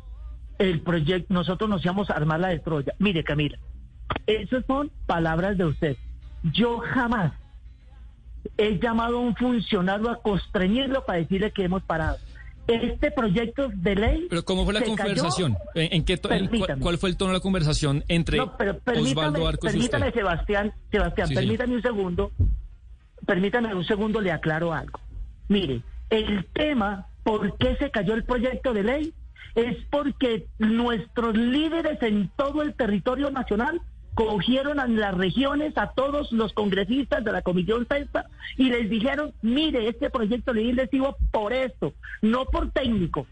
el 0.59 0.81
proyecto, 0.81 1.33
nosotros 1.33 1.71
nos 1.71 1.85
íbamos 1.85 2.11
a 2.11 2.15
armar 2.15 2.41
la 2.41 2.49
de 2.49 2.59
Troya. 2.59 2.93
Mire, 2.99 3.23
Camila, 3.23 3.57
esas 4.27 4.65
son 4.67 4.91
palabras 5.07 5.57
de 5.59 5.65
usted. 5.67 5.97
Yo 6.53 6.79
jamás 6.79 7.33
he 8.59 8.79
llamado 8.79 9.19
a 9.19 9.21
un 9.21 9.35
funcionario 9.35 10.11
a 10.11 10.21
constreñirlo 10.21 11.05
para 11.05 11.19
decirle 11.19 11.51
que 11.53 11.65
hemos 11.65 11.83
parado. 11.83 12.19
Este 12.67 13.11
proyecto 13.11 13.69
de 13.75 13.95
ley. 13.95 14.27
Pero 14.31 14.43
¿cómo 14.45 14.65
fue 14.65 14.73
la 14.73 14.81
conversación? 14.83 15.57
¿En, 15.75 15.93
en 15.93 16.05
qué 16.05 16.19
en. 16.31 16.81
¿Cuál 16.81 16.97
fue 16.97 17.11
el 17.11 17.17
tono 17.19 17.33
de 17.33 17.39
la 17.39 17.43
conversación 17.43 18.05
entre 18.09 18.39
No, 18.39 18.57
pero 18.57 18.73
Osvaldo 18.73 18.85
permítame, 18.85 19.47
Arcos 19.47 19.71
y 19.71 19.73
permítame 19.75 20.07
usted? 20.09 20.21
Sebastián, 20.21 20.73
Sebastián, 20.91 21.29
Sí, 21.29 21.35
señor. 21.35 21.45
permítame 21.45 21.75
un 21.77 21.83
segundo, 21.83 22.33
permítame 23.27 23.75
un 23.75 23.85
segundo, 23.85 24.21
le 24.23 24.33
aclaro 24.33 24.73
algo. 24.73 24.99
Mire, 25.49 25.83
el 26.09 26.47
tema, 26.55 27.07
¿por 27.23 27.59
qué 27.59 27.77
se 27.77 27.91
cayó 27.91 28.15
el 28.15 28.25
proyecto 28.25 28.73
de 28.73 28.83
ley? 28.83 29.15
Es 29.55 29.77
porque 29.91 30.47
nuestros 30.59 31.37
líderes 31.37 32.03
en 32.03 32.31
todo 32.35 32.63
el 32.63 32.75
territorio 32.75 33.31
nacional 33.31 33.83
cogieron 34.15 34.79
a 34.81 34.87
las 34.87 35.15
regiones 35.15 35.77
a 35.77 35.93
todos 35.93 36.33
los 36.33 36.53
congresistas 36.53 37.25
de 37.25 37.33
la 37.33 37.43
Comisión 37.43 37.87
Sexta 37.89 38.27
y 38.57 38.71
les 38.71 38.89
dijeron, 38.89 39.33
mire, 39.43 39.89
este 39.89 40.11
proyecto 40.11 40.53
lesivo 40.53 41.17
por 41.31 41.53
esto, 41.53 41.93
no 42.23 42.45
por 42.47 42.71
técnico, 42.71 43.27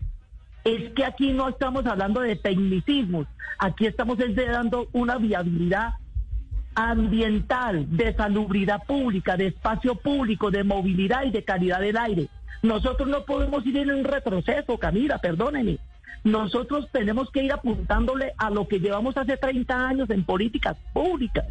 es 0.64 0.92
que 0.92 1.04
aquí 1.04 1.32
no 1.32 1.48
estamos 1.48 1.86
hablando 1.86 2.20
de 2.20 2.36
tecnicismos, 2.36 3.26
aquí 3.58 3.86
estamos 3.86 4.18
dando 4.18 4.88
una 4.92 5.18
viabilidad 5.18 5.94
ambiental, 6.74 7.86
de 7.96 8.14
salubridad 8.14 8.82
pública, 8.86 9.36
de 9.36 9.48
espacio 9.48 9.94
público, 9.94 10.50
de 10.50 10.64
movilidad 10.64 11.24
y 11.24 11.30
de 11.30 11.44
calidad 11.44 11.80
del 11.80 11.96
aire. 11.96 12.28
Nosotros 12.62 13.08
no 13.08 13.24
podemos 13.24 13.66
ir 13.66 13.76
en 13.76 13.90
un 13.90 14.04
retroceso, 14.04 14.78
Camila, 14.78 15.18
perdóneme. 15.18 15.78
Nosotros 16.24 16.88
tenemos 16.92 17.30
que 17.30 17.42
ir 17.42 17.52
apuntándole 17.52 18.32
a 18.38 18.50
lo 18.50 18.68
que 18.68 18.80
llevamos 18.80 19.16
hace 19.16 19.36
30 19.36 19.88
años 19.88 20.10
en 20.10 20.24
políticas 20.24 20.76
públicas. 20.92 21.46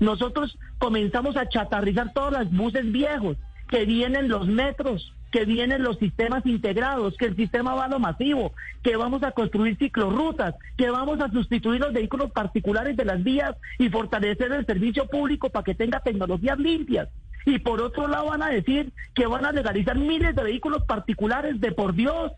Nosotros 0.00 0.58
comenzamos 0.78 1.36
a 1.36 1.48
chatarrizar 1.48 2.12
todos 2.12 2.32
los 2.32 2.50
buses 2.50 2.90
viejos, 2.90 3.36
que 3.68 3.84
vienen 3.84 4.28
los 4.28 4.46
metros, 4.46 5.14
que 5.30 5.44
vienen 5.44 5.82
los 5.82 5.98
sistemas 5.98 6.44
integrados, 6.46 7.16
que 7.18 7.26
el 7.26 7.36
sistema 7.36 7.74
va 7.74 7.84
a 7.84 7.88
lo 7.88 7.98
masivo, 7.98 8.52
que 8.82 8.96
vamos 8.96 9.22
a 9.22 9.32
construir 9.32 9.76
ciclorrutas, 9.76 10.54
que 10.76 10.90
vamos 10.90 11.20
a 11.20 11.30
sustituir 11.30 11.80
los 11.80 11.92
vehículos 11.92 12.30
particulares 12.32 12.96
de 12.96 13.04
las 13.04 13.22
vías 13.22 13.54
y 13.78 13.90
fortalecer 13.90 14.52
el 14.52 14.64
servicio 14.64 15.06
público 15.06 15.50
para 15.50 15.64
que 15.64 15.74
tenga 15.74 16.00
tecnologías 16.00 16.58
limpias. 16.58 17.08
Y 17.44 17.58
por 17.58 17.80
otro 17.82 18.08
lado 18.08 18.26
van 18.26 18.42
a 18.42 18.48
decir 18.48 18.92
que 19.14 19.26
van 19.26 19.44
a 19.44 19.52
legalizar 19.52 19.96
miles 19.96 20.34
de 20.34 20.42
vehículos 20.42 20.84
particulares 20.84 21.60
de 21.60 21.72
por 21.72 21.94
Dios. 21.94 22.32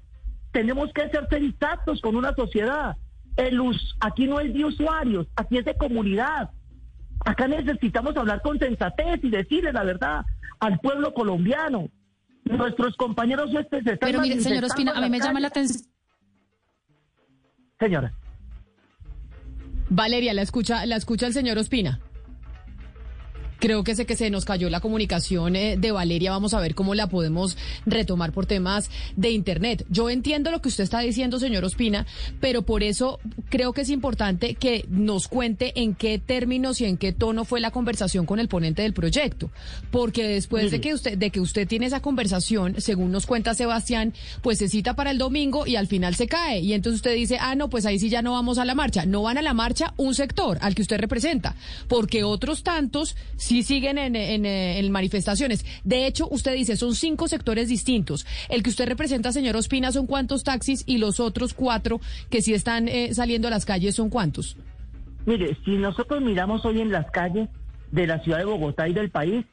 Tenemos 0.52 0.92
que 0.92 1.08
ser 1.10 1.26
sensatos 1.30 2.00
con 2.00 2.16
una 2.16 2.34
sociedad. 2.34 2.96
El 3.36 3.60
us- 3.60 3.96
aquí 4.00 4.26
no 4.26 4.40
es 4.40 4.52
de 4.52 4.64
usuarios, 4.64 5.26
aquí 5.36 5.58
es 5.58 5.64
de 5.64 5.74
comunidad. 5.76 6.50
Acá 7.24 7.46
necesitamos 7.46 8.16
hablar 8.16 8.42
con 8.42 8.58
sensatez 8.58 9.20
y 9.22 9.30
decirle 9.30 9.72
la 9.72 9.84
verdad 9.84 10.24
al 10.58 10.78
pueblo 10.80 11.12
colombiano. 11.14 11.88
Nuestros 12.44 12.96
compañeros 12.96 13.50
este 13.54 13.82
se 13.82 13.92
están 13.92 14.08
Pero 14.10 14.20
mire, 14.22 14.40
señor 14.40 14.64
Ospina, 14.64 14.92
a 14.92 15.00
mí 15.00 15.10
me 15.10 15.20
llama 15.20 15.38
la 15.40 15.48
atención. 15.48 15.84
Señora, 17.78 18.12
Valeria, 19.88 20.34
la 20.34 20.42
escucha, 20.42 20.84
la 20.86 20.96
escucha 20.96 21.26
el 21.26 21.32
señor 21.32 21.58
Ospina. 21.58 22.00
Creo 23.60 23.84
que 23.84 23.94
sé 23.94 24.06
que 24.06 24.16
se 24.16 24.30
nos 24.30 24.46
cayó 24.46 24.70
la 24.70 24.80
comunicación 24.80 25.54
eh, 25.54 25.76
de 25.76 25.92
Valeria. 25.92 26.30
Vamos 26.30 26.54
a 26.54 26.60
ver 26.60 26.74
cómo 26.74 26.94
la 26.94 27.08
podemos 27.08 27.58
retomar 27.84 28.32
por 28.32 28.46
temas 28.46 28.90
de 29.16 29.30
Internet. 29.30 29.84
Yo 29.90 30.08
entiendo 30.08 30.50
lo 30.50 30.62
que 30.62 30.70
usted 30.70 30.84
está 30.84 31.00
diciendo, 31.00 31.38
señor 31.38 31.64
Ospina, 31.64 32.06
pero 32.40 32.62
por 32.62 32.82
eso 32.82 33.20
creo 33.50 33.74
que 33.74 33.82
es 33.82 33.90
importante 33.90 34.54
que 34.54 34.86
nos 34.88 35.28
cuente 35.28 35.72
en 35.78 35.94
qué 35.94 36.18
términos 36.18 36.80
y 36.80 36.86
en 36.86 36.96
qué 36.96 37.12
tono 37.12 37.44
fue 37.44 37.60
la 37.60 37.70
conversación 37.70 38.24
con 38.24 38.40
el 38.40 38.48
ponente 38.48 38.80
del 38.80 38.94
proyecto. 38.94 39.50
Porque 39.90 40.26
después 40.26 40.70
de 40.70 40.80
que 40.80 40.94
usted, 40.94 41.18
de 41.18 41.30
que 41.30 41.40
usted 41.40 41.68
tiene 41.68 41.84
esa 41.84 42.00
conversación, 42.00 42.80
según 42.80 43.12
nos 43.12 43.26
cuenta 43.26 43.52
Sebastián, 43.52 44.14
pues 44.40 44.58
se 44.58 44.68
cita 44.68 44.96
para 44.96 45.10
el 45.10 45.18
domingo 45.18 45.66
y 45.66 45.76
al 45.76 45.86
final 45.86 46.14
se 46.14 46.28
cae. 46.28 46.60
Y 46.60 46.72
entonces 46.72 47.00
usted 47.00 47.14
dice, 47.14 47.36
ah, 47.38 47.54
no, 47.54 47.68
pues 47.68 47.84
ahí 47.84 47.98
sí 47.98 48.08
ya 48.08 48.22
no 48.22 48.32
vamos 48.32 48.56
a 48.56 48.64
la 48.64 48.74
marcha. 48.74 49.04
No 49.04 49.22
van 49.22 49.36
a 49.36 49.42
la 49.42 49.52
marcha 49.52 49.92
un 49.98 50.14
sector 50.14 50.56
al 50.62 50.74
que 50.74 50.80
usted 50.80 50.98
representa, 50.98 51.56
porque 51.88 52.24
otros 52.24 52.62
tantos 52.62 53.16
sí 53.50 53.64
siguen 53.64 53.98
en, 53.98 54.92
manifestaciones. 54.92 55.66
De 55.82 56.06
hecho, 56.06 56.28
usted 56.30 56.54
dice, 56.54 56.76
son 56.76 56.94
cinco 56.94 57.26
sectores 57.26 57.68
distintos. 57.68 58.24
El 58.48 58.62
que 58.62 58.70
usted 58.70 58.86
representa, 58.86 59.32
señor 59.32 59.56
Ospina, 59.56 59.90
son 59.90 60.06
cuántos 60.06 60.44
taxis 60.44 60.84
y 60.86 60.98
los 60.98 61.18
otros 61.18 61.52
cuatro 61.52 62.00
que 62.30 62.42
sí 62.42 62.54
están 62.54 62.86
eh, 62.86 63.12
saliendo 63.12 63.48
a 63.48 63.50
las 63.50 63.64
calles 63.64 63.96
son 63.96 64.08
cuántos. 64.08 64.56
mire, 65.26 65.56
si 65.64 65.72
nosotros 65.72 66.22
miramos 66.22 66.64
hoy 66.64 66.80
en 66.80 66.92
las 66.92 67.10
calles 67.10 67.48
de 67.90 68.06
la 68.06 68.20
ciudad 68.20 68.38
de 68.38 68.44
Bogotá 68.44 68.88
y 68.88 68.92
del 68.92 69.10
país, 69.10 69.44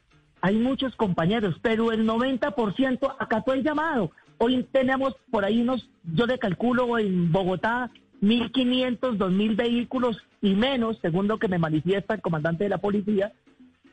hay 0.42 0.54
muchos 0.54 0.94
compañeros, 0.94 1.56
pero 1.60 1.90
el 1.90 2.06
90% 2.06 3.16
acató 3.18 3.52
el 3.52 3.64
llamado. 3.64 4.12
Hoy 4.38 4.64
tenemos 4.70 5.16
por 5.32 5.44
ahí 5.44 5.60
unos, 5.60 5.90
yo 6.04 6.24
le 6.26 6.38
calculo 6.38 7.00
en 7.00 7.32
Bogotá, 7.32 7.90
1.500, 8.22 9.18
2.000 9.18 9.56
vehículos 9.56 10.18
y 10.40 10.54
menos, 10.54 10.98
según 11.02 11.26
lo 11.26 11.38
que 11.38 11.48
me 11.48 11.58
manifiesta 11.58 12.14
el 12.14 12.20
comandante 12.20 12.62
de 12.62 12.70
la 12.70 12.78
policía, 12.78 13.32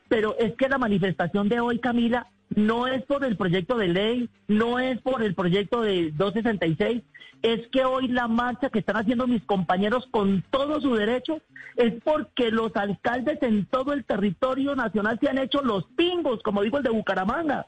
pero 0.07 0.35
es 0.37 0.53
que 0.55 0.69
la 0.69 0.77
manifestación 0.77 1.49
de 1.49 1.59
hoy, 1.59 1.79
Camila, 1.79 2.27
no 2.55 2.87
es 2.87 3.03
por 3.03 3.23
el 3.23 3.37
proyecto 3.37 3.77
de 3.77 3.87
ley, 3.87 4.29
no 4.47 4.79
es 4.79 5.01
por 5.01 5.23
el 5.23 5.33
proyecto 5.33 5.81
de 5.81 6.11
266, 6.11 7.01
es 7.41 7.67
que 7.67 7.85
hoy 7.85 8.07
la 8.07 8.27
marcha 8.27 8.69
que 8.69 8.79
están 8.79 8.97
haciendo 8.97 9.27
mis 9.27 9.43
compañeros 9.43 10.07
con 10.11 10.43
todo 10.49 10.81
su 10.81 10.95
derecho 10.95 11.41
es 11.75 11.93
porque 12.03 12.49
los 12.49 12.75
alcaldes 12.75 13.41
en 13.43 13.65
todo 13.65 13.93
el 13.93 14.05
territorio 14.05 14.75
nacional 14.75 15.19
se 15.19 15.29
han 15.29 15.37
hecho 15.37 15.61
los 15.61 15.85
pingos, 15.95 16.41
como 16.41 16.63
digo 16.63 16.77
el 16.77 16.83
de 16.83 16.89
Bucaramanga. 16.89 17.67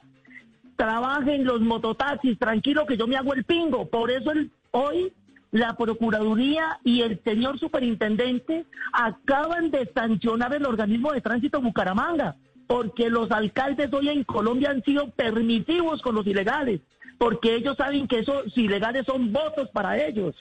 Trabajen 0.78 1.44
los 1.44 1.62
mototaxis, 1.62 2.40
tranquilo 2.40 2.86
que 2.86 2.98
yo 2.98 3.08
me 3.08 3.18
hago 3.18 3.34
el 3.34 3.44
pingo. 3.44 3.88
Por 3.88 4.10
eso 4.12 4.32
el, 4.32 4.52
hoy 4.72 5.12
la 5.52 5.76
Procuraduría 5.76 6.80
y 6.84 7.02
el 7.02 7.22
señor 7.24 7.60
superintendente 7.60 8.66
acaban 8.92 9.72
de 9.72 9.90
sancionar 9.94 10.54
el 10.54 10.66
organismo 10.66 11.12
de 11.14 11.22
tránsito 11.22 11.62
Bucaramanga, 11.62 12.36
porque 12.68 13.10
los 13.10 13.32
alcaldes 13.32 13.92
hoy 13.94 14.10
en 14.10 14.24
Colombia 14.24 14.72
han 14.72 14.84
sido 14.84 15.10
permitivos 15.12 16.02
con 16.02 16.16
los 16.16 16.28
ilegales, 16.28 16.82
porque 17.18 17.56
ellos 17.56 17.78
saben 17.78 18.08
que 18.08 18.20
esos 18.20 18.56
ilegales 18.58 19.06
son 19.06 19.32
votos 19.32 19.70
para 19.70 20.04
ellos. 20.04 20.36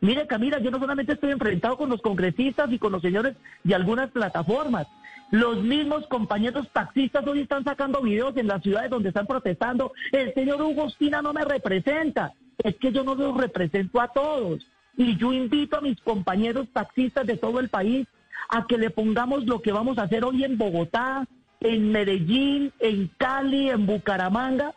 Mire, 0.00 0.26
Camila, 0.26 0.58
yo 0.58 0.70
no 0.70 0.78
solamente 0.78 1.12
estoy 1.12 1.32
enfrentado 1.32 1.76
con 1.76 1.88
los 1.88 2.02
congresistas 2.02 2.70
y 2.72 2.78
con 2.78 2.92
los 2.92 3.02
señores 3.02 3.36
de 3.64 3.74
algunas 3.74 4.10
plataformas. 4.10 4.86
Los 5.30 5.62
mismos 5.62 6.06
compañeros 6.06 6.68
taxistas 6.72 7.26
hoy 7.26 7.40
están 7.40 7.64
sacando 7.64 8.00
videos 8.00 8.36
en 8.36 8.46
las 8.46 8.62
ciudades 8.62 8.90
donde 8.90 9.08
están 9.08 9.26
protestando. 9.26 9.92
El 10.12 10.32
señor 10.34 10.62
Hugo 10.62 10.86
no 11.22 11.32
me 11.32 11.44
representa. 11.44 12.32
Es 12.58 12.76
que 12.76 12.92
yo 12.92 13.04
no 13.04 13.14
los 13.14 13.36
represento 13.36 14.00
a 14.00 14.08
todos. 14.08 14.66
Y 14.96 15.16
yo 15.16 15.32
invito 15.32 15.76
a 15.76 15.82
mis 15.82 16.00
compañeros 16.00 16.68
taxistas 16.72 17.26
de 17.26 17.36
todo 17.36 17.60
el 17.60 17.68
país 17.68 18.06
a 18.48 18.66
que 18.66 18.78
le 18.78 18.90
pongamos 18.90 19.44
lo 19.44 19.60
que 19.60 19.72
vamos 19.72 19.98
a 19.98 20.02
hacer 20.02 20.24
hoy 20.24 20.44
en 20.44 20.56
Bogotá, 20.56 21.26
en 21.60 21.90
Medellín, 21.90 22.72
en 22.78 23.10
Cali, 23.18 23.70
en 23.70 23.86
Bucaramanga, 23.86 24.74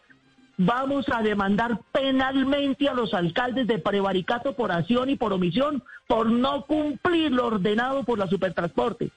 vamos 0.58 1.06
a 1.10 1.22
demandar 1.22 1.80
penalmente 1.94 2.90
a 2.90 2.94
los 2.94 3.14
alcaldes 3.14 3.66
de 3.66 3.80
prevaricato 3.80 4.56
por 4.56 4.74
acción 4.74 5.10
y 5.10 5.16
por 5.16 5.32
omisión 5.32 5.84
por 6.06 6.30
no 6.30 6.66
cumplir 6.66 7.32
lo 7.32 7.48
ordenado 7.48 8.04
por 8.04 8.20
la 8.20 8.28
Supertransporte, 8.28 9.12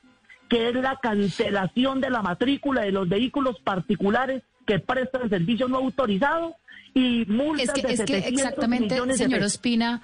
que 0.48 0.68
es 0.68 0.74
la 0.76 0.96
cancelación 0.96 2.00
de 2.00 2.10
la 2.10 2.22
matrícula 2.22 2.82
de 2.82 2.92
los 2.92 3.08
vehículos 3.08 3.58
particulares 3.60 4.42
que 4.66 4.78
prestan 4.78 5.30
servicio 5.30 5.66
no 5.66 5.78
autorizado 5.78 6.54
y 6.94 7.24
multas 7.26 7.68
Es 7.68 7.72
que, 7.72 7.82
de 7.86 7.94
es 7.94 8.00
que 8.00 8.06
700 8.06 8.32
exactamente, 8.32 8.94
millones 8.94 9.18
de 9.18 9.24
señor. 9.24 9.42
Ospina, 9.42 10.02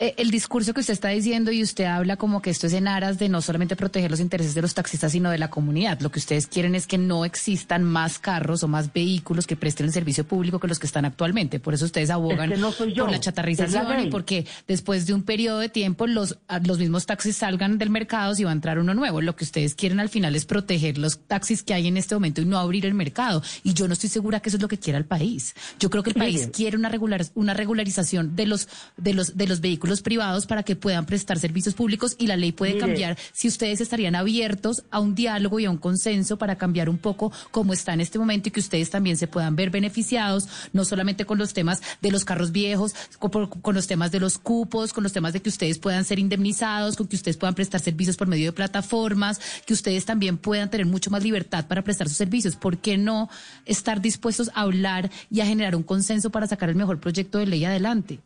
el 0.00 0.32
discurso 0.32 0.74
que 0.74 0.80
usted 0.80 0.92
está 0.92 1.08
diciendo 1.08 1.52
y 1.52 1.62
usted 1.62 1.84
habla 1.84 2.16
como 2.16 2.42
que 2.42 2.50
esto 2.50 2.66
es 2.66 2.72
en 2.72 2.88
aras 2.88 3.18
de 3.18 3.28
no 3.28 3.40
solamente 3.40 3.76
proteger 3.76 4.10
los 4.10 4.18
intereses 4.18 4.52
de 4.52 4.60
los 4.60 4.74
taxistas, 4.74 5.12
sino 5.12 5.30
de 5.30 5.38
la 5.38 5.50
comunidad. 5.50 6.00
Lo 6.00 6.10
que 6.10 6.18
ustedes 6.18 6.48
quieren 6.48 6.74
es 6.74 6.88
que 6.88 6.98
no 6.98 7.24
existan 7.24 7.84
más 7.84 8.18
carros 8.18 8.64
o 8.64 8.68
más 8.68 8.92
vehículos 8.92 9.46
que 9.46 9.54
presten 9.54 9.86
el 9.86 9.92
servicio 9.92 10.24
público 10.24 10.58
que 10.58 10.66
los 10.66 10.80
que 10.80 10.86
están 10.86 11.04
actualmente. 11.04 11.60
Por 11.60 11.74
eso 11.74 11.84
ustedes 11.84 12.10
abogan 12.10 12.52
por 12.96 13.10
la 13.10 13.20
chatarrización 13.20 14.06
y 14.06 14.10
porque 14.10 14.46
después 14.66 15.06
de 15.06 15.14
un 15.14 15.22
periodo 15.22 15.60
de 15.60 15.68
tiempo 15.68 16.08
los, 16.08 16.38
los 16.64 16.78
mismos 16.78 17.06
taxis 17.06 17.36
salgan 17.36 17.78
del 17.78 17.90
mercado 17.90 18.34
si 18.34 18.42
va 18.42 18.50
a 18.50 18.54
entrar 18.54 18.80
uno 18.80 18.94
nuevo. 18.94 19.20
Lo 19.20 19.36
que 19.36 19.44
ustedes 19.44 19.76
quieren 19.76 20.00
al 20.00 20.08
final 20.08 20.34
es 20.34 20.44
proteger 20.44 20.98
los 20.98 21.20
taxis 21.20 21.62
que 21.62 21.72
hay 21.72 21.86
en 21.86 21.96
este 21.96 22.16
momento 22.16 22.40
y 22.40 22.46
no 22.46 22.58
abrir 22.58 22.84
el 22.84 22.94
mercado. 22.94 23.42
Y 23.62 23.74
yo 23.74 23.86
no 23.86 23.92
estoy 23.92 24.10
segura 24.10 24.40
que 24.40 24.48
eso 24.48 24.56
es 24.56 24.62
lo 24.62 24.68
que 24.68 24.78
quiera 24.78 24.98
el 24.98 25.06
país. 25.06 25.54
Yo 25.78 25.88
creo 25.88 26.02
que 26.02 26.10
el 26.10 26.16
país 26.16 26.48
quiere 26.52 26.76
una, 26.76 26.88
regular, 26.88 27.24
una 27.34 27.54
regularización 27.54 28.34
de 28.34 28.46
los, 28.46 28.68
de 28.96 29.14
los, 29.14 29.36
de 29.36 29.46
los 29.46 29.60
vehículos 29.60 29.83
privados 30.02 30.46
para 30.46 30.62
que 30.62 30.76
puedan 30.76 31.06
prestar 31.06 31.38
servicios 31.38 31.74
públicos 31.74 32.16
y 32.18 32.26
la 32.26 32.36
ley 32.36 32.52
puede 32.52 32.78
cambiar 32.78 33.16
si 33.32 33.48
ustedes 33.48 33.80
estarían 33.80 34.14
abiertos 34.14 34.84
a 34.90 35.00
un 35.00 35.14
diálogo 35.14 35.60
y 35.60 35.64
a 35.64 35.70
un 35.70 35.78
consenso 35.78 36.38
para 36.38 36.56
cambiar 36.56 36.88
un 36.88 36.98
poco 36.98 37.32
cómo 37.50 37.72
está 37.72 37.92
en 37.92 38.00
este 38.00 38.18
momento 38.18 38.48
y 38.48 38.52
que 38.52 38.60
ustedes 38.60 38.90
también 38.90 39.16
se 39.16 39.26
puedan 39.26 39.56
ver 39.56 39.70
beneficiados, 39.70 40.48
no 40.72 40.84
solamente 40.84 41.24
con 41.24 41.38
los 41.38 41.52
temas 41.52 41.82
de 42.00 42.10
los 42.10 42.24
carros 42.24 42.52
viejos, 42.52 42.94
con, 43.18 43.74
los 43.74 43.86
temas 43.86 44.10
de 44.10 44.20
los 44.20 44.38
cupos, 44.38 44.92
con 44.92 45.02
los 45.02 45.12
temas 45.12 45.32
de 45.32 45.40
que 45.40 45.48
ustedes 45.48 45.78
puedan 45.78 46.04
ser 46.04 46.18
indemnizados, 46.18 46.96
con 46.96 47.06
que 47.06 47.16
ustedes 47.16 47.36
puedan 47.36 47.54
prestar 47.54 47.80
servicios 47.80 48.16
por 48.16 48.28
medio 48.28 48.46
de 48.46 48.52
plataformas, 48.52 49.40
que 49.66 49.74
ustedes 49.74 50.04
también 50.04 50.38
puedan 50.38 50.70
tener 50.70 50.86
mucho 50.86 51.10
más 51.10 51.22
libertad 51.22 51.66
para 51.66 51.82
prestar 51.82 52.08
sus 52.08 52.16
servicios. 52.16 52.56
¿Por 52.56 52.78
qué 52.78 52.96
no 52.96 53.28
estar 53.64 54.00
dispuestos 54.00 54.50
a 54.54 54.62
hablar 54.62 55.10
y 55.30 55.40
a 55.40 55.46
generar 55.46 55.76
un 55.76 55.82
consenso 55.82 56.30
para 56.30 56.46
sacar 56.46 56.68
el 56.68 56.76
mejor 56.76 57.00
proyecto 57.00 57.38
de 57.38 57.46
ley 57.46 57.64
adelante? 57.64 58.20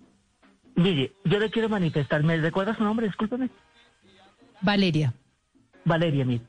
Mire, 0.79 1.11
yo 1.25 1.41
le 1.41 1.51
quiero 1.51 1.69
manifestar, 1.69 2.23
¿me 2.23 2.37
recuerda 2.37 2.77
su 2.77 2.85
nombre? 2.85 3.09
Discúlpeme. 3.09 3.51
Valeria. 4.61 5.13
Valeria, 5.85 6.25
mire, 6.25 6.45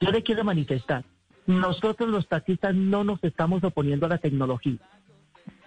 yo 0.00 0.10
le 0.10 0.22
quiero 0.22 0.44
manifestar. 0.44 1.02
Nosotros 1.46 2.10
los 2.10 2.28
taxistas 2.28 2.74
no 2.74 3.04
nos 3.04 3.24
estamos 3.24 3.64
oponiendo 3.64 4.04
a 4.04 4.10
la 4.10 4.18
tecnología. 4.18 4.76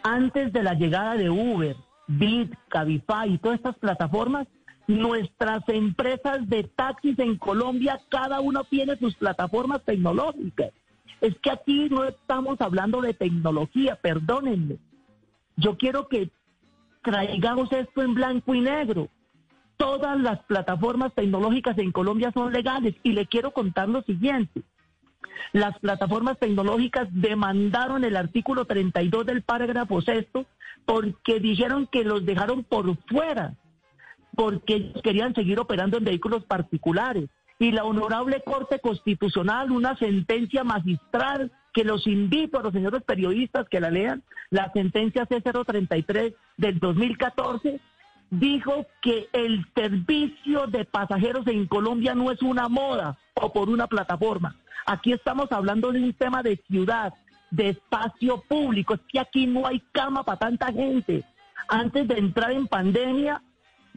Antes 0.03 0.53
de 0.53 0.62
la 0.62 0.75
llegada 0.75 1.15
de 1.15 1.32
Uber, 1.32 1.75
Bit, 2.08 2.53
Cabify 2.67 3.34
y 3.34 3.39
todas 3.39 3.58
estas 3.58 3.79
plataformas, 3.79 4.48
nuestras 4.86 5.67
empresas 5.70 6.48
de 6.48 6.65
taxis 6.65 7.17
en 7.17 7.38
Colombia, 7.38 8.00
cada 8.10 8.41
uno 8.41 8.63
tiene 8.63 8.96
sus 8.98 9.15
plataformas 9.15 9.84
tecnológicas. 9.86 10.72
Es 11.20 11.36
que 11.39 11.50
aquí 11.50 11.88
no 11.89 12.03
estamos 12.03 12.62
hablando 12.62 13.01
de 13.01 13.15
tecnología, 13.15 13.96
perdónenme. 13.96 14.77
Yo 15.55 15.77
quiero 15.77 16.08
que 16.08 16.29
traigamos 17.03 17.72
esto 17.72 18.01
en 18.01 18.13
blanco 18.13 18.55
y 18.55 18.62
negro. 18.62 19.10
Todas 19.77 20.19
las 20.19 20.39
plataformas 20.43 21.13
tecnológicas 21.13 21.77
en 21.77 21.91
Colombia 21.91 22.31
son 22.33 22.53
legales 22.53 22.95
y 23.03 23.12
le 23.12 23.25
quiero 23.25 23.51
contar 23.51 23.89
lo 23.89 24.01
siguiente. 24.03 24.63
Las 25.51 25.77
plataformas 25.79 26.39
tecnológicas 26.39 27.07
demandaron 27.12 28.03
el 28.03 28.15
artículo 28.15 28.65
32 28.65 29.25
del 29.25 29.41
parágrafo 29.41 30.01
sexto 30.01 30.45
porque 30.86 31.39
dijeron 31.39 31.88
que 31.88 32.03
los 32.03 32.25
dejaron 32.25 32.63
por 32.63 32.98
fuera, 33.07 33.53
porque 34.36 34.75
ellos 34.75 35.01
querían 35.03 35.33
seguir 35.33 35.60
operando 35.60 35.98
en 35.98 36.05
vehículos 36.05 36.43
particulares. 36.45 37.29
Y 37.60 37.72
la 37.72 37.83
Honorable 37.86 38.41
Corte 38.43 38.79
Constitucional, 38.79 39.72
una 39.72 39.95
sentencia 39.98 40.63
magistral 40.63 41.51
que 41.73 41.83
los 41.83 42.07
invito 42.07 42.59
a 42.59 42.63
los 42.63 42.73
señores 42.73 43.01
periodistas 43.03 43.67
que 43.67 43.79
la 43.79 43.89
lean, 43.89 44.23
la 44.49 44.71
sentencia 44.71 45.27
C033 45.27 46.35
del 46.57 46.79
2014 46.79 47.79
dijo 48.29 48.85
que 49.01 49.27
el 49.33 49.65
servicio 49.75 50.67
de 50.67 50.85
pasajeros 50.85 51.45
en 51.47 51.67
Colombia 51.67 52.15
no 52.15 52.31
es 52.31 52.41
una 52.41 52.67
moda 52.69 53.17
o 53.33 53.51
por 53.51 53.69
una 53.69 53.87
plataforma. 53.87 54.55
Aquí 54.85 55.13
estamos 55.13 55.51
hablando 55.51 55.91
de 55.91 56.01
un 56.01 56.13
tema 56.13 56.43
de 56.43 56.57
ciudad, 56.67 57.13
de 57.51 57.69
espacio 57.69 58.43
público. 58.47 58.95
Es 58.95 59.01
que 59.07 59.19
aquí 59.19 59.45
no 59.45 59.67
hay 59.67 59.81
cama 59.91 60.23
para 60.23 60.39
tanta 60.39 60.71
gente. 60.71 61.23
Antes 61.67 62.07
de 62.07 62.17
entrar 62.17 62.51
en 62.51 62.67
pandemia, 62.67 63.41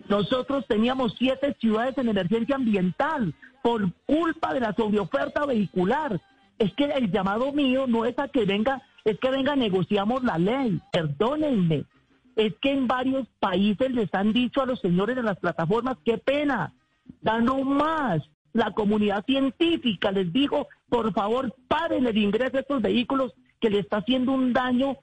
nosotros 0.08 0.66
teníamos 0.68 1.14
siete 1.18 1.56
ciudades 1.60 1.96
en 1.98 2.08
emergencia 2.08 2.56
ambiental 2.56 3.34
por 3.62 3.92
culpa 4.04 4.54
de 4.54 4.60
la 4.60 4.74
sobreoferta 4.74 5.46
vehicular 5.46 6.20
es 6.58 6.72
que 6.74 6.84
el 6.84 7.10
llamado 7.10 7.52
mío 7.52 7.86
no 7.86 8.04
es 8.04 8.18
a 8.18 8.28
que 8.28 8.44
venga, 8.44 8.82
es 9.04 9.18
que 9.18 9.30
venga, 9.30 9.56
negociamos 9.56 10.22
la 10.24 10.36
ley, 10.38 10.78
perdónenme. 10.92 11.86
Es 12.34 12.54
que 12.60 12.72
en 12.72 12.86
varios 12.86 13.26
países 13.40 13.90
les 13.92 14.12
han 14.14 14.32
dicho 14.32 14.62
a 14.62 14.66
los 14.66 14.80
señores 14.80 15.16
de 15.16 15.22
las 15.22 15.38
plataformas, 15.38 15.96
qué 16.04 16.18
pena, 16.18 16.74
no 17.22 17.62
más. 17.62 18.22
La 18.52 18.72
comunidad 18.72 19.24
científica 19.26 20.12
les 20.12 20.32
dijo, 20.32 20.68
por 20.88 21.12
favor, 21.12 21.54
paren 21.68 22.06
el 22.06 22.16
ingreso 22.16 22.52
de 22.52 22.60
estos 22.60 22.80
vehículos 22.80 23.34
que 23.60 23.68
le 23.70 23.80
está 23.80 23.98
haciendo 23.98 24.32
un 24.32 24.52
daño 24.52 24.96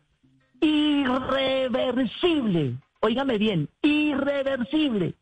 irreversible. 0.60 2.77
Óigame 2.99 3.38
bien, 3.38 3.69
irreversible 3.82 5.13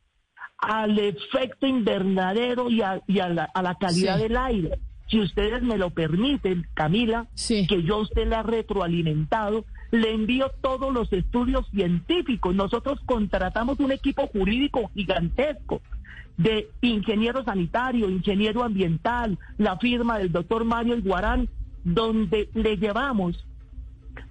al 0.58 0.98
efecto 1.00 1.68
invernadero 1.68 2.70
y 2.70 2.82
a, 2.82 3.02
la, 3.08 3.78
calidad 3.80 4.18
del 4.18 4.38
aire 4.38 4.80
si 5.12 5.20
ustedes 5.20 5.62
me 5.62 5.78
lo 5.78 5.90
permiten, 5.90 6.66
Camila, 6.74 7.28
que 7.36 7.84
yo 7.84 7.96
a 7.96 8.02
usted 8.02 8.28
le 8.28 8.36
ha 8.36 8.44
retroalimentado, 8.44 9.66
le 9.92 10.14
envío 10.14 10.50
todos 10.62 10.94
los 10.94 11.12
estudios 11.12 11.68
científicos. 11.72 12.56
Nosotros 12.56 13.00
contratamos 13.06 13.80
un 13.82 13.92
equipo 13.92 14.28
jurídico 14.28 14.90
gigantesco 14.96 15.82
de 16.38 16.70
ingeniero 16.80 17.44
sanitario, 17.44 18.10
ingeniero 18.10 18.64
ambiental, 18.64 19.38
la 19.58 19.78
firma 19.78 20.18
del 20.18 20.32
doctor 20.32 20.64
Mario 20.64 20.96
Iguarán, 20.96 21.50
donde 21.84 22.50
le 22.54 22.78
llevamos 22.78 23.46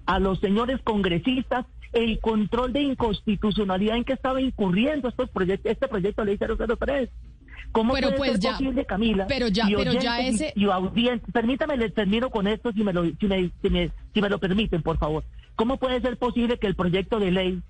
a 0.07 0.19
los 0.19 0.39
señores 0.39 0.81
congresistas 0.83 1.67
el 1.93 2.19
control 2.19 2.73
de 2.73 2.81
inconstitucionalidad 2.81 3.97
en 3.97 4.03
que 4.03 4.13
estaba 4.13 4.41
incurriendo 4.41 5.09
estos 5.09 5.29
proyectos, 5.29 5.71
este 5.71 5.87
proyecto 5.87 6.25
de 6.25 6.37
ley 6.37 6.39
003. 6.77 7.09
¿Cómo 7.71 7.93
pero 7.93 8.15
puede 8.15 8.31
pues 8.31 8.41
ser 8.41 8.51
posible, 8.51 8.85
Camila? 8.85 9.27
Pero 9.27 9.47
ya, 9.47 9.65
pero 9.75 9.93
ya 9.93 10.19
ese... 10.21 10.53
Y, 10.55 10.67
permítame, 11.31 11.77
les 11.77 11.93
termino 11.93 12.29
con 12.29 12.47
esto 12.47 12.71
si 12.73 12.83
me, 12.83 12.93
lo, 12.93 13.05
si, 13.05 13.27
me, 13.27 13.51
si, 13.61 14.21
me, 14.21 14.29
lo 14.29 14.39
permiten, 14.39 14.81
por 14.81 14.97
favor. 14.97 15.23
¿Cómo 15.55 15.77
puede 15.77 16.01
ser 16.01 16.17
posible 16.17 16.57
que 16.57 16.67
el 16.67 16.75
proyecto 16.75 17.19
de 17.19 17.31
ley 17.31 17.61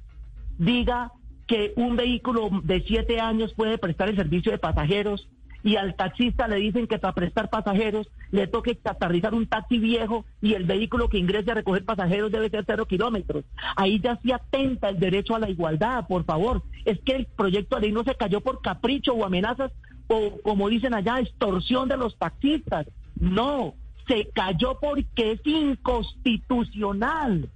diga 0.58 1.12
que 1.48 1.74
un 1.76 1.96
vehículo 1.96 2.50
de 2.64 2.84
siete 2.88 3.20
años 3.20 3.54
puede 3.54 3.78
prestar 3.78 4.10
el 4.10 4.16
servicio 4.16 4.52
de 4.52 4.58
pasajeros 4.58 5.28
y 5.64 5.76
al 5.76 5.96
taxista 5.96 6.48
le 6.48 6.58
dicen 6.58 6.88
que 6.88 7.00
para 7.00 7.14
prestar 7.14 7.50
pasajeros 7.50 8.08
le 8.32 8.48
toque 8.48 8.80
aterrizar 8.84 9.34
un 9.34 9.48
taxi 9.48 9.78
viejo 9.78 10.26
y 10.42 10.54
el 10.54 10.66
vehículo 10.66 11.10
que 11.10 11.18
ingrese 11.18 11.52
a 11.52 11.56
recoger 11.56 11.86
pasajeros 11.86 12.32
debe 12.32 12.50
ser 12.50 12.64
cero 12.66 12.86
kilómetros. 12.86 13.46
Ahí 13.76 14.00
ya 14.00 14.18
se 14.18 14.34
atenta 14.34 14.90
el 14.90 15.00
derecho 15.00 15.36
a 15.36 15.40
la 15.40 15.50
igualdad, 15.50 16.08
por 16.08 16.24
favor. 16.26 16.64
Es 16.86 17.00
que 17.02 17.16
el 17.16 17.26
proyecto 17.26 17.76
de 17.76 17.84
ley 17.84 17.92
no 17.92 18.04
se 18.04 18.16
cayó 18.16 18.42
por 18.42 18.62
capricho 18.62 19.14
o 19.14 19.26
amenazas 19.26 19.72
o 20.08 20.40
como 20.44 20.70
dicen 20.70 20.94
allá, 20.94 21.20
extorsión 21.20 21.88
de 21.88 21.98
los 21.98 22.18
taxistas. 22.18 22.88
No, 23.20 23.76
se 24.08 24.30
cayó 24.34 24.78
porque 24.80 25.34
es 25.34 25.42
inconstitucional. 25.46 27.50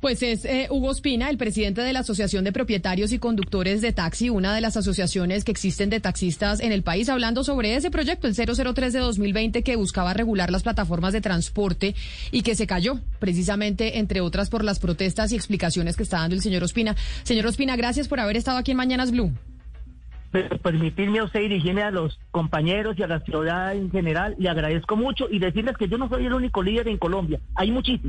Pues 0.00 0.22
es 0.22 0.44
eh, 0.44 0.68
Hugo 0.70 0.90
Espina, 0.90 1.28
el 1.28 1.36
presidente 1.36 1.82
de 1.82 1.92
la 1.92 2.00
Asociación 2.00 2.44
de 2.44 2.52
Propietarios 2.52 3.12
y 3.12 3.18
Conductores 3.18 3.80
de 3.80 3.92
Taxi, 3.92 4.30
una 4.30 4.54
de 4.54 4.60
las 4.60 4.76
asociaciones 4.76 5.44
que 5.44 5.52
existen 5.52 5.90
de 5.90 6.00
taxistas 6.00 6.60
en 6.60 6.72
el 6.72 6.82
país, 6.82 7.08
hablando 7.08 7.44
sobre 7.44 7.74
ese 7.74 7.90
proyecto, 7.90 8.26
el 8.26 8.34
003 8.34 8.92
de 8.92 8.98
2020, 8.98 9.62
que 9.62 9.76
buscaba 9.76 10.14
regular 10.14 10.50
las 10.50 10.62
plataformas 10.62 11.12
de 11.12 11.20
transporte 11.20 11.94
y 12.30 12.42
que 12.42 12.54
se 12.54 12.66
cayó, 12.66 13.00
precisamente, 13.18 13.98
entre 13.98 14.20
otras, 14.20 14.48
por 14.48 14.64
las 14.64 14.78
protestas 14.78 15.32
y 15.32 15.36
explicaciones 15.36 15.96
que 15.96 16.02
está 16.02 16.18
dando 16.18 16.36
el 16.36 16.42
señor 16.42 16.64
Ospina. 16.64 16.96
Señor 17.22 17.46
Ospina, 17.46 17.76
gracias 17.76 18.08
por 18.08 18.20
haber 18.20 18.36
estado 18.36 18.58
aquí 18.58 18.70
en 18.70 18.78
Mañanas 18.78 19.10
Blue 19.10 19.32
permitirme 20.62 21.18
a 21.18 21.24
usted 21.24 21.40
dirigirme 21.40 21.82
a 21.82 21.90
los 21.90 22.18
compañeros 22.30 22.96
y 22.98 23.02
a 23.02 23.08
la 23.08 23.20
ciudad 23.20 23.74
en 23.74 23.90
general, 23.90 24.36
le 24.38 24.48
agradezco 24.48 24.96
mucho 24.96 25.26
y 25.28 25.38
decirles 25.38 25.76
que 25.76 25.88
yo 25.88 25.98
no 25.98 26.08
soy 26.08 26.26
el 26.26 26.32
único 26.32 26.62
líder 26.62 26.88
en 26.88 26.98
Colombia, 26.98 27.40
hay 27.56 27.70
muchísimos. 27.70 28.08